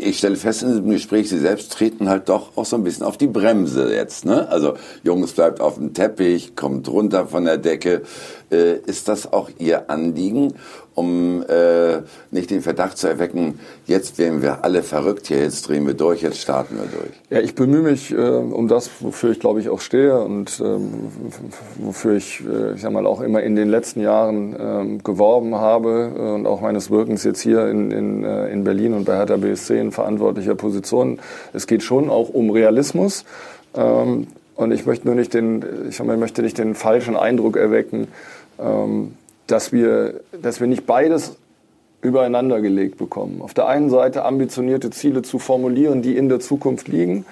[0.00, 3.06] ich stelle fest in diesem Gespräch, Sie selbst treten halt doch auch so ein bisschen
[3.06, 4.24] auf die Bremse jetzt.
[4.24, 4.48] Ne?
[4.48, 8.02] Also Jungs bleibt auf dem Teppich, kommt runter von der Decke.
[8.50, 10.54] Äh, ist das auch Ihr Anliegen,
[10.96, 11.98] um äh,
[12.30, 16.22] nicht den Verdacht zu erwecken, jetzt werden wir alle verrückt hier, jetzt drehen wir durch,
[16.22, 17.12] jetzt starten wir durch?
[17.30, 20.90] Ja, ich bemühe mich äh, um das, wofür ich glaube ich auch stehe und ähm,
[21.76, 26.12] wofür ich, äh, ich sag mal, auch immer in den letzten Jahren ähm, geworben habe
[26.16, 29.36] äh, und auch meines Wirkens jetzt hier in, in, äh, in Berlin und bei Hertha
[29.36, 31.18] BSC in verantwortlicher Position.
[31.52, 33.24] Es geht schon auch um Realismus.
[33.74, 38.08] Ähm, und ich möchte nur nicht den, ich möchte nicht den falschen Eindruck erwecken,
[38.58, 39.12] ähm,
[39.46, 41.36] dass wir, dass wir nicht beides
[42.02, 43.40] übereinander gelegt bekommen.
[43.42, 47.24] Auf der einen Seite ambitionierte Ziele zu formulieren, die in der Zukunft liegen.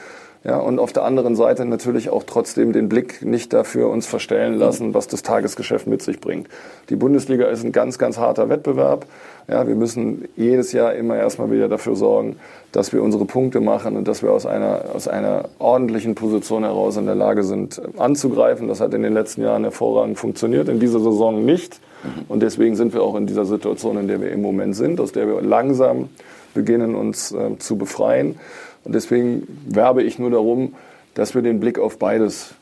[0.42, 4.54] Ja, und auf der anderen Seite natürlich auch trotzdem den Blick nicht dafür uns verstellen
[4.54, 6.48] lassen, was das Tagesgeschäft mit sich bringt.
[6.90, 9.06] Die Bundesliga ist ein ganz, ganz harter Wettbewerb.
[9.46, 12.36] Ja, wir müssen jedes Jahr immer erstmal wieder dafür sorgen,
[12.72, 16.96] dass wir unsere Punkte machen und dass wir aus einer, aus einer ordentlichen Position heraus
[16.96, 18.68] in der Lage sind, anzugreifen.
[18.68, 21.80] Das hat in den letzten Jahren hervorragend funktioniert, in dieser Saison nicht.
[22.28, 25.12] Und deswegen sind wir auch in dieser Situation, in der wir im Moment sind, aus
[25.12, 26.08] der wir langsam
[26.54, 28.36] beginnen, uns äh, zu befreien.
[28.84, 30.74] Und deswegen werbe ich nur darum,
[31.14, 32.54] dass wir den Blick auf beides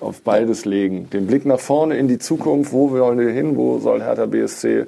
[0.00, 1.10] auf beides legen.
[1.10, 4.86] Den Blick nach vorne in die Zukunft, wo wollen wir hin, wo soll Hertha BSC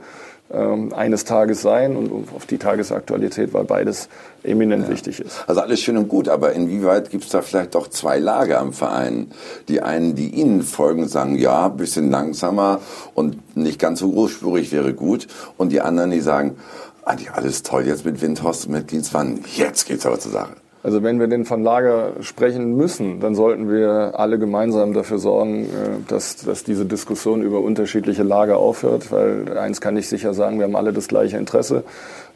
[0.52, 4.08] eines Tages sein und auf die Tagesaktualität, weil beides
[4.42, 4.90] eminent ja.
[4.90, 5.44] wichtig ist.
[5.46, 8.72] Also alles schön und gut, aber inwieweit gibt es da vielleicht doch zwei Lager am
[8.72, 9.30] Verein?
[9.68, 12.80] Die einen, die Ihnen folgen, sagen, ja, bisschen langsamer
[13.14, 15.26] und nicht ganz so großspurig wäre gut.
[15.56, 16.56] Und die anderen, die sagen,
[17.04, 20.61] eigentlich alles toll jetzt mit Windhorst und mit Dienstmann, jetzt geht's aber zur Sache.
[20.84, 25.64] Also wenn wir denn von Lager sprechen müssen, dann sollten wir alle gemeinsam dafür sorgen,
[25.64, 25.68] äh,
[26.08, 30.64] dass, dass diese Diskussion über unterschiedliche Lager aufhört, weil eins kann ich sicher sagen, wir
[30.64, 31.84] haben alle das gleiche Interesse.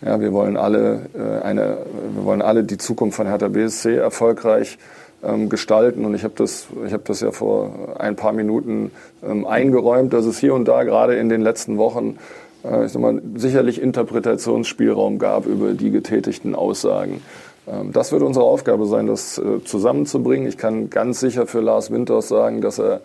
[0.04, 1.78] Ja, wir wollen alle äh, eine,
[2.14, 4.78] wir wollen alle die Zukunft von Hertha BSC erfolgreich
[5.24, 6.04] ähm, gestalten.
[6.04, 8.92] Und ich habe das, ich habe das ja vor ein paar Minuten
[9.24, 12.18] ähm, eingeräumt, dass es hier und da gerade in den letzten Wochen
[12.64, 17.22] äh, ich sag mal, sicherlich Interpretationsspielraum gab über die getätigten Aussagen.
[17.66, 20.48] Ähm, das wird unsere Aufgabe sein, das äh, zusammenzubringen.
[20.48, 23.00] Ich kann ganz sicher für Lars Winters sagen, dass er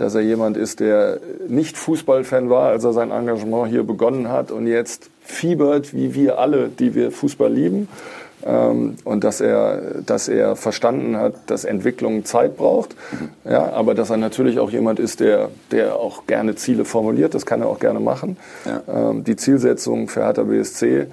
[0.00, 4.50] dass er jemand ist, der nicht Fußballfan war, als er sein Engagement hier begonnen hat
[4.50, 7.86] und jetzt fiebert, wie wir alle, die wir Fußball lieben.
[8.42, 12.96] Ähm, und dass er, dass er verstanden hat, dass Entwicklung Zeit braucht.
[13.44, 17.34] Ja, aber dass er natürlich auch jemand ist, der, der auch gerne Ziele formuliert.
[17.34, 18.38] Das kann er auch gerne machen.
[18.64, 19.10] Ja.
[19.10, 21.08] Ähm, die Zielsetzung für Hertha BSC,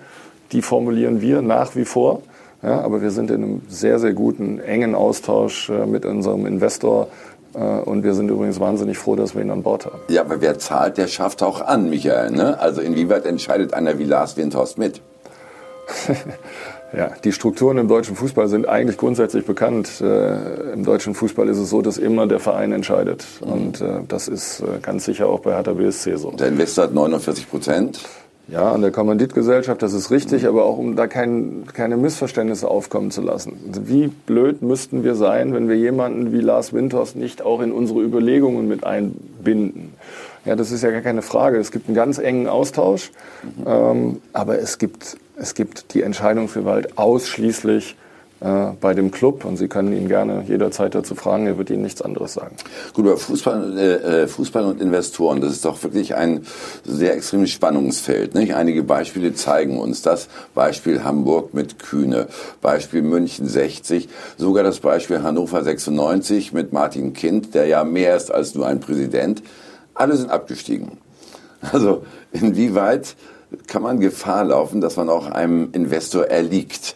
[0.53, 2.21] die formulieren wir nach wie vor.
[2.63, 7.07] Ja, aber wir sind in einem sehr, sehr guten, engen Austausch äh, mit unserem Investor.
[7.53, 9.99] Äh, und wir sind übrigens wahnsinnig froh, dass wir ihn an Bord haben.
[10.09, 12.31] Ja, aber wer zahlt, der schafft auch an, Michael.
[12.31, 12.59] Ne?
[12.59, 15.01] Also inwieweit entscheidet einer wie Lars Windhorst mit?
[16.95, 19.99] Ja, die Strukturen im deutschen Fußball sind eigentlich grundsätzlich bekannt.
[19.99, 23.25] Äh, Im deutschen Fußball ist es so, dass immer der Verein entscheidet.
[23.41, 23.51] Mhm.
[23.51, 26.31] Und äh, das ist äh, ganz sicher auch bei Hertha BSC so.
[26.31, 27.99] Der Investor hat 49 Prozent.
[28.49, 30.49] Ja, an der Kommanditgesellschaft, das ist richtig, mhm.
[30.49, 33.53] aber auch um da kein, keine Missverständnisse aufkommen zu lassen.
[33.83, 38.01] Wie blöd müssten wir sein, wenn wir jemanden wie Lars Windhorst nicht auch in unsere
[38.01, 39.93] Überlegungen mit einbinden?
[40.45, 41.57] Ja, das ist ja gar keine Frage.
[41.57, 43.11] Es gibt einen ganz engen Austausch,
[43.43, 43.63] mhm.
[43.67, 48.06] ähm, aber es gibt, es gibt die Entscheidungsgewalt ausschließlich äh,
[48.39, 52.03] bei dem Club und Sie können ihn gerne jederzeit dazu fragen, er wird Ihnen nichts
[52.03, 52.55] anderes sagen.
[52.93, 56.45] Gut, aber Fußball, äh, äh, Fußball und Investoren, das ist doch wirklich ein
[56.83, 58.35] sehr extremes Spannungsfeld.
[58.35, 58.53] Nicht?
[58.53, 60.29] Einige Beispiele zeigen uns das.
[60.53, 62.27] Beispiel Hamburg mit Kühne,
[62.61, 64.07] Beispiel München 60,
[64.37, 68.79] sogar das Beispiel Hannover 96 mit Martin Kind, der ja mehr ist als nur ein
[68.79, 69.41] Präsident.
[69.95, 70.99] Alle sind abgestiegen.
[71.71, 73.15] Also inwieweit
[73.65, 76.95] kann man Gefahr laufen, dass man auch einem Investor erliegt?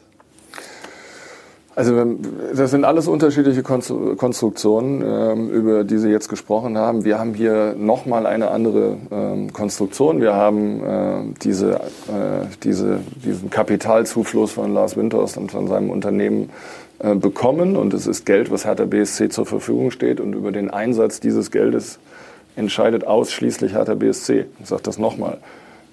[1.74, 2.18] Also
[2.54, 7.06] das sind alles unterschiedliche Konstruktionen, ähm, über die Sie jetzt gesprochen haben.
[7.06, 10.20] Wir haben hier nochmal eine andere ähm, Konstruktion.
[10.20, 16.50] Wir haben diese, äh, diese, diesen Kapitalzufluss von Lars Winters und von seinem Unternehmen
[17.04, 17.76] äh, bekommen.
[17.76, 20.20] Und es ist Geld, was Hertha BSC zur Verfügung steht.
[20.20, 21.98] Und über den Einsatz dieses Geldes
[22.56, 24.46] entscheidet ausschließlich Hertha BSC.
[24.62, 25.40] Ich sage das nochmal.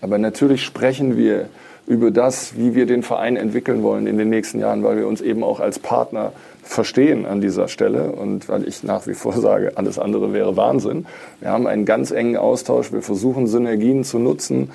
[0.02, 1.48] Aber natürlich sprechen wir
[1.88, 5.22] über das, wie wir den Verein entwickeln wollen in den nächsten Jahren, weil wir uns
[5.22, 6.32] eben auch als Partner
[6.62, 11.06] verstehen an dieser Stelle und weil ich nach wie vor sage, alles andere wäre Wahnsinn.
[11.40, 12.92] Wir haben einen ganz engen Austausch.
[12.92, 14.70] Wir versuchen Synergien zu nutzen,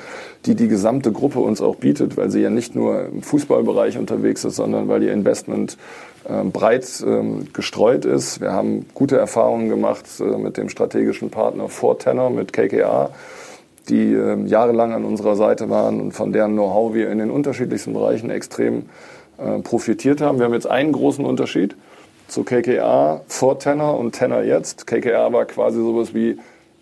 [0.47, 4.43] die die gesamte Gruppe uns auch bietet, weil sie ja nicht nur im Fußballbereich unterwegs
[4.43, 5.77] ist, sondern weil ihr Investment
[6.27, 8.41] äh, breit äh, gestreut ist.
[8.41, 13.11] Wir haben gute Erfahrungen gemacht äh, mit dem strategischen Partner Fortenner, mit KKA
[13.89, 17.93] die äh, jahrelang an unserer Seite waren und von deren Know-how wir in den unterschiedlichsten
[17.93, 18.83] Bereichen extrem
[19.37, 20.37] äh, profitiert haben.
[20.37, 21.75] Wir haben jetzt einen großen Unterschied
[22.27, 24.87] zu KKA vor Tenor und Tenor jetzt.
[24.87, 26.37] KKA war quasi sowas wie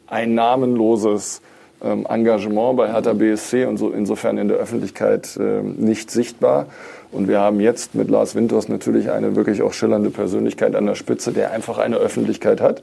[0.08, 1.42] ein namenloses
[1.84, 6.68] ähm, Engagement bei Hertha BSC und so insofern in der Öffentlichkeit äh, nicht sichtbar.
[7.12, 10.96] Und wir haben jetzt mit Lars Winters natürlich eine wirklich auch schillernde Persönlichkeit an der
[10.96, 12.82] Spitze, der einfach eine Öffentlichkeit hat.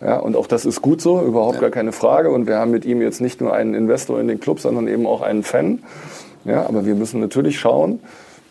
[0.00, 1.62] Ja, und auch das ist gut so, überhaupt ja.
[1.62, 2.30] gar keine Frage.
[2.30, 5.06] Und wir haben mit ihm jetzt nicht nur einen Investor in den Club, sondern eben
[5.06, 5.82] auch einen Fan.
[6.44, 8.00] Ja, aber wir müssen natürlich schauen,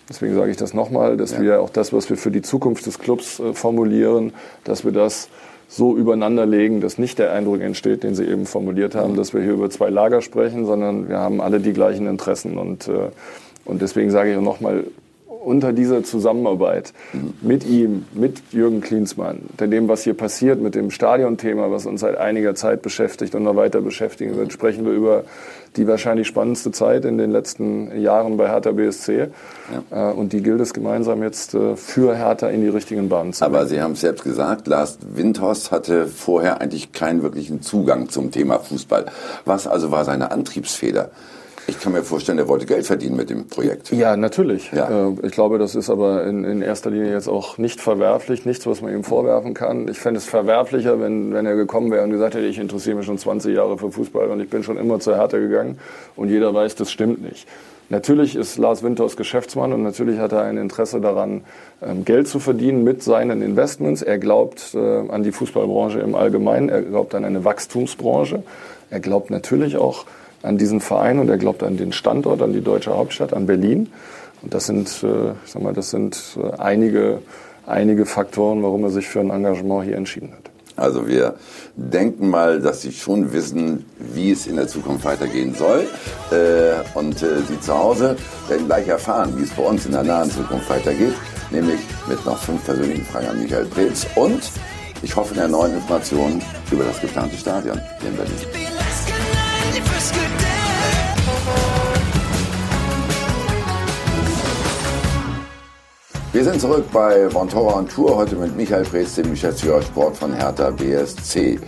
[0.08, 1.42] deswegen sage ich das nochmal, dass ja.
[1.42, 4.34] wir auch das, was wir für die Zukunft des Clubs äh, formulieren,
[4.64, 5.30] dass wir das
[5.68, 9.42] so übereinander legen, dass nicht der Eindruck entsteht, den Sie eben formuliert haben, dass wir
[9.42, 12.58] hier über zwei Lager sprechen, sondern wir haben alle die gleichen Interessen.
[12.58, 13.10] Und, äh,
[13.66, 14.86] und deswegen sage ich nochmal,
[15.44, 16.94] unter dieser Zusammenarbeit
[17.42, 22.18] mit ihm, mit Jürgen Klinsmann, dem, was hier passiert, mit dem Stadionthema, was uns seit
[22.18, 25.24] einiger Zeit beschäftigt und noch weiter beschäftigen wird, sprechen wir über
[25.76, 29.28] die wahrscheinlich spannendste Zeit in den letzten Jahren bei Hertha BSC.
[29.92, 30.12] Ja.
[30.12, 33.44] Äh, und die gilt es gemeinsam jetzt äh, für Hertha in die richtigen Bahnen zu
[33.44, 33.56] bringen.
[33.56, 38.32] Aber Sie haben es selbst gesagt, Lars Windhorst hatte vorher eigentlich keinen wirklichen Zugang zum
[38.32, 39.06] Thema Fußball.
[39.46, 41.12] Was also war seine Antriebsfeder?
[41.70, 43.92] Ich kann mir vorstellen, er wollte Geld verdienen mit dem Projekt.
[43.92, 44.72] Ja, natürlich.
[44.72, 45.08] Ja.
[45.08, 48.66] Äh, ich glaube, das ist aber in, in, erster Linie jetzt auch nicht verwerflich, nichts,
[48.66, 49.88] was man ihm vorwerfen kann.
[49.88, 53.06] Ich fände es verwerflicher, wenn, wenn er gekommen wäre und gesagt hätte, ich interessiere mich
[53.06, 55.78] schon 20 Jahre für Fußball und ich bin schon immer zur Härte gegangen
[56.16, 57.48] und jeder weiß, das stimmt nicht.
[57.90, 61.42] Natürlich ist Lars Winters Geschäftsmann und natürlich hat er ein Interesse daran,
[61.84, 64.02] ähm, Geld zu verdienen mit seinen Investments.
[64.02, 68.44] Er glaubt äh, an die Fußballbranche im Allgemeinen, er glaubt an eine Wachstumsbranche.
[68.90, 70.06] Er glaubt natürlich auch
[70.44, 73.90] an diesen Verein und er glaubt an den Standort, an die deutsche Hauptstadt, an Berlin.
[74.42, 77.20] Und das sind, äh, ich sag mal, das sind äh, einige,
[77.66, 80.50] einige Faktoren, warum er sich für ein Engagement hier entschieden hat.
[80.76, 81.36] Also wir
[81.76, 85.86] denken mal, dass Sie schon wissen, wie es in der Zukunft weitergehen soll.
[86.32, 88.16] Äh, und Sie zu Hause
[88.48, 91.14] werden gleich erfahren, wie es bei uns in der nahen Zukunft weitergeht.
[91.52, 94.40] Nämlich mit noch fünf persönlichen Fragen an Michael Preetz und
[95.02, 98.79] ich hoffe in der neuen Informationen über das geplante Stadion hier in Berlin.
[106.32, 110.32] Wir sind zurück bei Vontora und Tour, heute mit Michael Preetz, dem Geschäftsführer Sport von
[110.32, 111.60] Hertha BSC.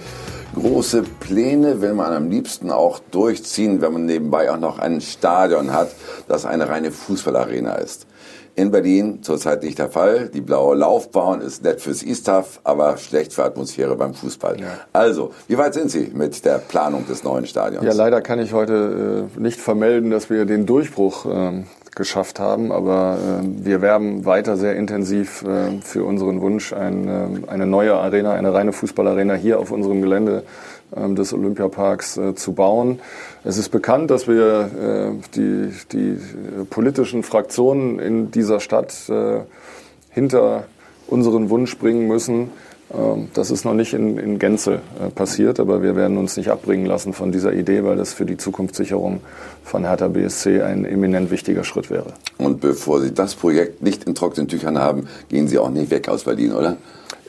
[0.56, 5.74] Große Pläne will man am liebsten auch durchziehen, wenn man nebenbei auch noch ein Stadion
[5.74, 5.92] hat,
[6.28, 8.06] das eine reine Fußballarena ist.
[8.56, 10.30] In Berlin zurzeit nicht der Fall.
[10.30, 14.60] Die blaue Laufbahn ist nett fürs Eastaf, aber schlecht für Atmosphäre beim Fußball.
[14.60, 14.68] Ja.
[14.94, 17.86] Also, wie weit sind Sie mit der Planung des neuen Stadions?
[17.86, 21.64] Ja, leider kann ich heute äh, nicht vermelden, dass wir den Durchbruch äh,
[21.96, 22.72] geschafft haben.
[22.72, 27.96] Aber äh, wir werben weiter sehr intensiv äh, für unseren Wunsch, ein, äh, eine neue
[27.96, 30.44] Arena, eine reine Fußballarena hier auf unserem Gelände
[30.96, 33.00] des Olympiaparks äh, zu bauen.
[33.44, 36.18] Es ist bekannt, dass wir äh, die, die
[36.70, 39.42] politischen Fraktionen in dieser Stadt äh,
[40.10, 40.66] hinter
[41.08, 42.50] unseren Wunsch bringen müssen, ähm,
[43.34, 46.86] das ist noch nicht in, in Gänze äh, passiert, aber wir werden uns nicht abbringen
[46.86, 49.22] lassen von dieser Idee, weil das für die Zukunftssicherung
[49.64, 52.14] von Hertha BSC ein eminent wichtiger Schritt wäre.
[52.38, 56.10] Und bevor Sie das Projekt nicht in trockenen Tüchern haben, gehen Sie auch nicht weg
[56.10, 56.78] aus Berlin, oder?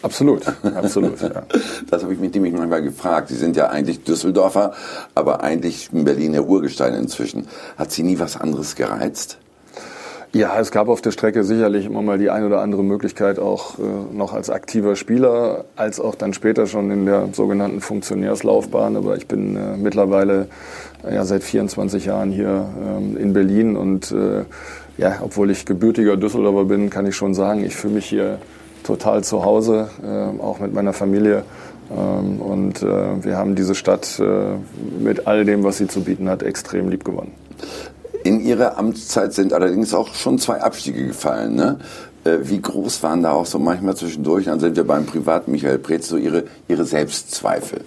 [0.03, 1.21] Absolut, absolut.
[1.21, 1.45] Ja.
[1.91, 3.29] Das habe ich mich nämlich manchmal gefragt.
[3.29, 4.73] Sie sind ja eigentlich Düsseldorfer,
[5.15, 7.47] aber eigentlich ein Berliner Urgestein inzwischen.
[7.77, 9.39] Hat Sie nie was anderes gereizt?
[10.35, 13.79] Ja, es gab auf der Strecke sicherlich immer mal die ein oder andere Möglichkeit, auch
[13.79, 13.83] äh,
[14.15, 18.97] noch als aktiver Spieler, als auch dann später schon in der sogenannten Funktionärslaufbahn.
[18.97, 20.49] Aber ich bin äh, mittlerweile
[21.05, 24.45] äh, ja, seit 24 Jahren hier ähm, in Berlin und äh,
[24.97, 28.39] ja, obwohl ich gebürtiger Düsseldorfer bin, kann ich schon sagen, ich fühle mich hier
[28.85, 31.45] total zu Hause, äh, auch mit meiner Familie.
[31.91, 34.19] Ähm, und äh, wir haben diese Stadt
[34.99, 37.33] mit all dem, was sie zu bieten hat, extrem lieb gewonnen.
[38.25, 41.55] In Ihrer Amtszeit sind allerdings auch schon zwei Abstiege gefallen.
[41.55, 41.79] Ne?
[42.25, 45.79] Äh, wie groß waren da auch so manchmal zwischendurch, dann sind wir beim privaten Michael
[45.79, 47.81] Preetz, so Ihre, Ihre Selbstzweifel?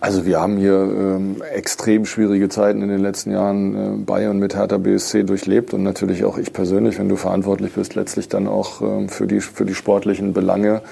[0.00, 4.38] Also wir haben hier ähm, extrem schwierige Zeiten in den letzten Jahren äh, bei und
[4.38, 8.46] mit Hertha BSC durchlebt und natürlich auch ich persönlich, wenn du verantwortlich bist, letztlich dann
[8.46, 10.82] auch ähm, für, die, für die sportlichen Belange,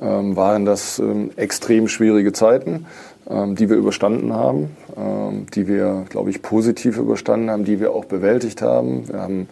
[0.00, 2.86] ähm, waren das ähm, extrem schwierige Zeiten
[3.26, 8.04] die wir überstanden haben, ähm, die wir, glaube ich, positiv überstanden haben, die wir auch
[8.04, 9.08] bewältigt haben.
[9.08, 9.48] Wir haben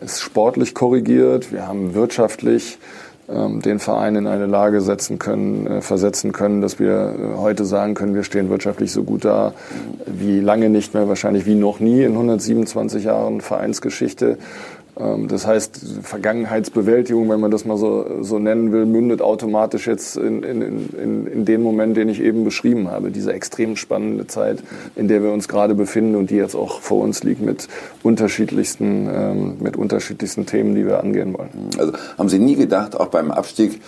[0.00, 2.78] es sportlich korrigiert, wir haben wirtschaftlich
[3.30, 7.64] ähm, den Verein in eine Lage setzen können, äh, versetzen können, dass wir äh, heute
[7.64, 9.52] sagen können, wir stehen wirtschaftlich so gut da
[10.06, 14.38] wie lange nicht mehr, wahrscheinlich wie noch nie in 127 Jahren Vereinsgeschichte.
[14.98, 20.16] Ähm, das heißt, Vergangenheitsbewältigung, wenn man das mal so, so nennen will, mündet automatisch jetzt
[20.16, 20.62] in, in,
[20.94, 23.10] in, in den Moment, den ich eben beschrieben habe.
[23.10, 24.58] Diese extrem spannende Zeit,
[24.96, 27.68] in der wir uns gerade befinden und die jetzt auch vor uns liegt mit
[28.02, 31.50] unterschiedlichsten, ähm, mit unterschiedlichsten Themen, die wir angehen wollen.
[31.78, 33.80] Also haben Sie nie gedacht, auch beim Abstieg,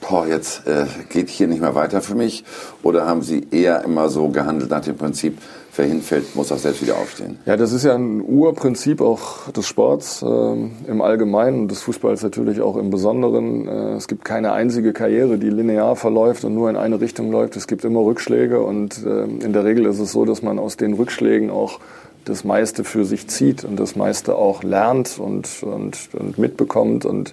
[0.00, 2.44] boah, jetzt äh, geht hier nicht mehr weiter für mich?
[2.82, 5.38] Oder haben Sie eher immer so gehandelt nach dem Prinzip,
[5.76, 7.38] wer hinfällt, muss auch selbst wieder aufstehen?
[7.46, 12.22] Ja, das ist ja ein Urprinzip auch des Sports äh, im Allgemeinen und des Fußballs
[12.22, 13.68] natürlich auch im Besonderen.
[13.68, 17.56] Äh, es gibt keine einzige Karriere, die linear verläuft und nur in eine Richtung läuft.
[17.56, 20.76] Es gibt immer Rückschläge und äh, in der Regel ist es so, dass man aus
[20.76, 21.80] den Rückschlägen auch
[22.24, 27.04] das meiste für sich zieht und das meiste auch lernt und, und, und mitbekommt.
[27.04, 27.32] Und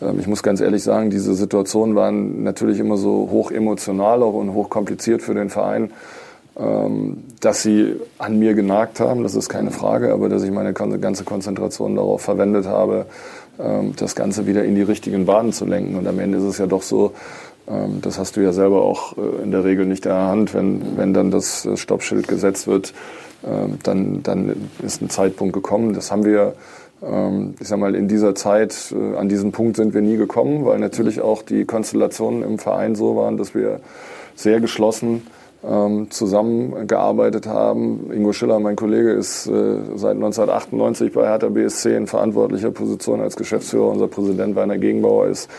[0.00, 4.34] ähm, ich muss ganz ehrlich sagen, diese Situationen waren natürlich immer so hoch emotional auch
[4.34, 5.90] und hoch kompliziert für den Verein,
[7.40, 11.22] dass sie an mir genagt haben, das ist keine Frage, aber dass ich meine ganze
[11.22, 13.06] Konzentration darauf verwendet habe,
[13.60, 15.96] ähm, das Ganze wieder in die richtigen Bahnen zu lenken.
[15.96, 17.12] Und am Ende ist es ja doch so,
[17.68, 20.54] ähm, das hast du ja selber auch äh, in der Regel nicht in der Hand,
[20.54, 22.94] wenn, wenn dann das Stoppschild gesetzt wird,
[23.44, 25.92] ähm, dann, dann ist ein Zeitpunkt gekommen.
[25.92, 26.54] Das haben wir,
[27.04, 30.64] ähm, ich sag mal, in dieser Zeit, äh, an diesen Punkt sind wir nie gekommen,
[30.64, 33.80] weil natürlich auch die Konstellationen im Verein so waren, dass wir
[34.36, 35.22] sehr geschlossen
[35.66, 38.10] ähm, zusammengearbeitet haben.
[38.12, 43.36] Ingo Schiller, mein Kollege, ist äh, seit 1998 bei Hertha BSC in verantwortlicher Position als
[43.36, 43.88] Geschäftsführer.
[43.88, 45.50] Unser Präsident Werner Gegenbauer ist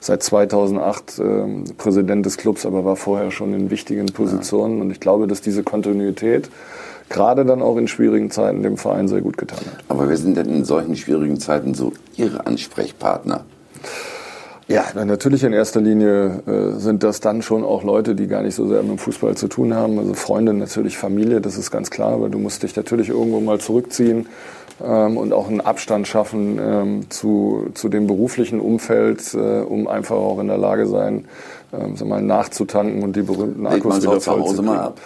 [0.00, 4.80] seit 2008 ähm, Präsident des Clubs, aber war vorher schon in wichtigen Positionen.
[4.80, 6.48] Und ich glaube, dass diese Kontinuität
[7.08, 9.84] gerade dann auch in schwierigen Zeiten dem Verein sehr gut getan hat.
[9.88, 13.44] Aber wer sind denn in solchen schwierigen Zeiten so Ihre Ansprechpartner?
[14.68, 18.54] Ja, natürlich in erster Linie äh, sind das dann schon auch Leute, die gar nicht
[18.54, 19.98] so sehr mit dem Fußball zu tun haben.
[19.98, 23.58] Also Freunde, natürlich Familie, das ist ganz klar, weil du musst dich natürlich irgendwo mal
[23.58, 24.28] zurückziehen
[24.84, 30.16] ähm, und auch einen Abstand schaffen ähm, zu, zu dem beruflichen Umfeld, äh, um einfach
[30.16, 31.24] auch in der Lage sein,
[31.72, 34.68] ähm, so mal nachzutanken und die berühmten Akkus wieder voll zu kriegen.
[34.68, 35.00] Ab.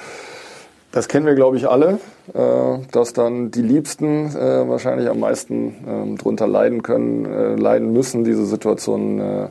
[0.92, 1.98] Das kennen wir, glaube ich, alle,
[2.34, 7.94] äh, dass dann die Liebsten äh, wahrscheinlich am meisten ähm, drunter leiden können, äh, leiden
[7.94, 8.24] müssen.
[8.24, 9.48] Diese Situation,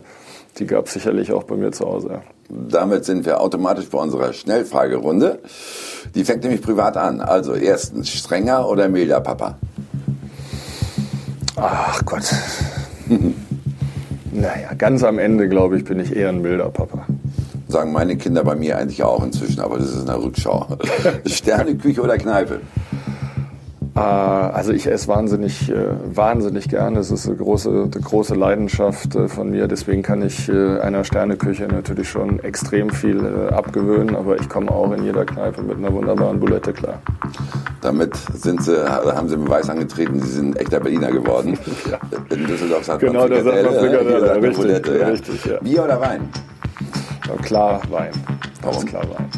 [0.59, 2.21] die gab es sicherlich auch bei mir zu Hause.
[2.47, 5.39] Damit sind wir automatisch bei unserer Schnellfragerunde.
[6.13, 7.21] Die fängt nämlich privat an.
[7.21, 9.57] Also erstens, strenger oder milder Papa?
[11.55, 12.23] Ach Gott.
[14.33, 17.05] Naja, ganz am Ende, glaube ich, bin ich eher ein milder Papa.
[17.71, 20.67] Sagen meine Kinder bei mir eigentlich auch inzwischen, aber das ist eine Rückschau.
[21.25, 22.59] Sterneküche oder Kneipe?
[23.95, 25.75] Äh, also ich esse wahnsinnig, äh,
[26.13, 26.99] wahnsinnig gerne.
[26.99, 29.67] Es ist eine große, eine große Leidenschaft äh, von mir.
[29.67, 34.15] Deswegen kann ich einer Sterneküche natürlich schon extrem viel abgewöhnen.
[34.15, 37.01] Aber ich komme auch in jeder Kneipe mit einer wunderbaren Boulette klar.
[37.81, 41.57] Damit sind sie, haben sie Beweis angetrieben, sie sind echter Berliner geworden.
[41.91, 41.99] ja.
[42.35, 45.59] In Düsseldorf sagt genau, man Frikadelle, da sagt man Frikadelle, richtig, richtig ja.
[45.59, 46.29] Bier oder Wein?
[47.31, 48.11] Ja, klar Wein.
[48.61, 49.29] Ganz klar Wein.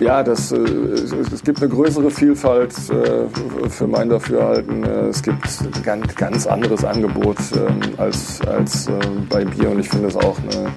[0.00, 4.84] Ja, das, äh, es gibt eine größere Vielfalt äh, für mein Dafürhalten.
[4.84, 8.88] Äh, es gibt ein ganz, ganz anderes Angebot ähm, als, als
[9.30, 10.70] bei Bier und ich finde es auch eine,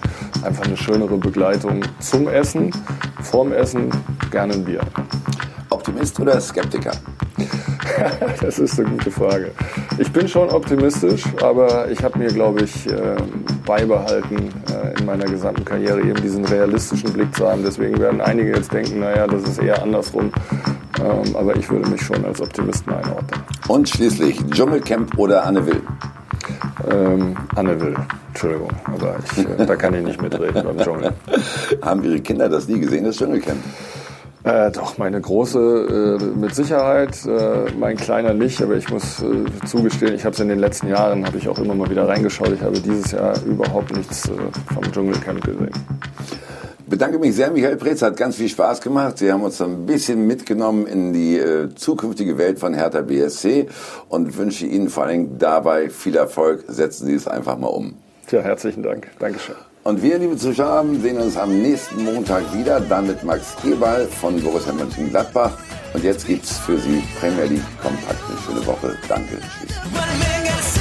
[0.44, 2.72] einfach eine schönere Begleitung zum Essen.
[3.22, 3.90] Vorm Essen
[4.32, 4.82] gerne ein Bier.
[5.70, 6.92] Optimist oder Skeptiker?
[8.42, 9.52] das ist eine gute Frage.
[9.98, 15.26] Ich bin schon optimistisch, aber ich habe mir, glaube ich, ähm, beibehalten, äh, in meiner
[15.26, 17.64] gesamten Karriere eben diesen realistischen Blick zu haben.
[17.64, 20.32] Deswegen werden einige jetzt denken, naja, das ist eher andersrum.
[21.00, 23.41] Ähm, aber ich würde mich schon als Optimisten einordnen.
[23.68, 25.82] Und schließlich Dschungelcamp oder Anne Will?
[26.91, 27.95] Ähm, Anne Will,
[28.30, 31.14] Entschuldigung, aber ich, äh, da kann ich nicht mitreden beim Dschungel.
[31.82, 33.60] Haben Ihre Kinder das nie gesehen, das Dschungelcamp?
[34.44, 39.46] Äh, doch, meine große äh, mit Sicherheit, äh, mein kleiner nicht, aber ich muss äh,
[39.68, 42.54] zugestehen, ich habe es in den letzten Jahren, habe ich auch immer mal wieder reingeschaut,
[42.54, 44.32] ich habe dieses Jahr überhaupt nichts äh,
[44.74, 45.72] vom Dschungelcamp gesehen.
[46.80, 49.20] Ich bedanke mich sehr, Michael Preetz, hat ganz viel Spaß gemacht.
[49.20, 53.68] Sie haben uns ein bisschen mitgenommen in die äh, zukünftige Welt von Hertha BSC
[54.08, 56.64] und wünsche Ihnen vor allem dabei viel Erfolg.
[56.68, 57.94] Setzen Sie es einfach mal um.
[58.26, 59.08] Tja, herzlichen Dank.
[59.20, 59.56] Dankeschön.
[59.84, 64.42] Und wir, liebe Zuschauer, sehen uns am nächsten Montag wieder, dann mit Max Gebal von
[64.42, 65.52] Borussia Mönchengladbach.
[65.94, 68.20] Und jetzt gibt's für Sie Premier League kompakt.
[68.30, 68.98] Eine schöne Woche.
[69.08, 69.40] Danke.
[69.40, 70.79] Tschüss.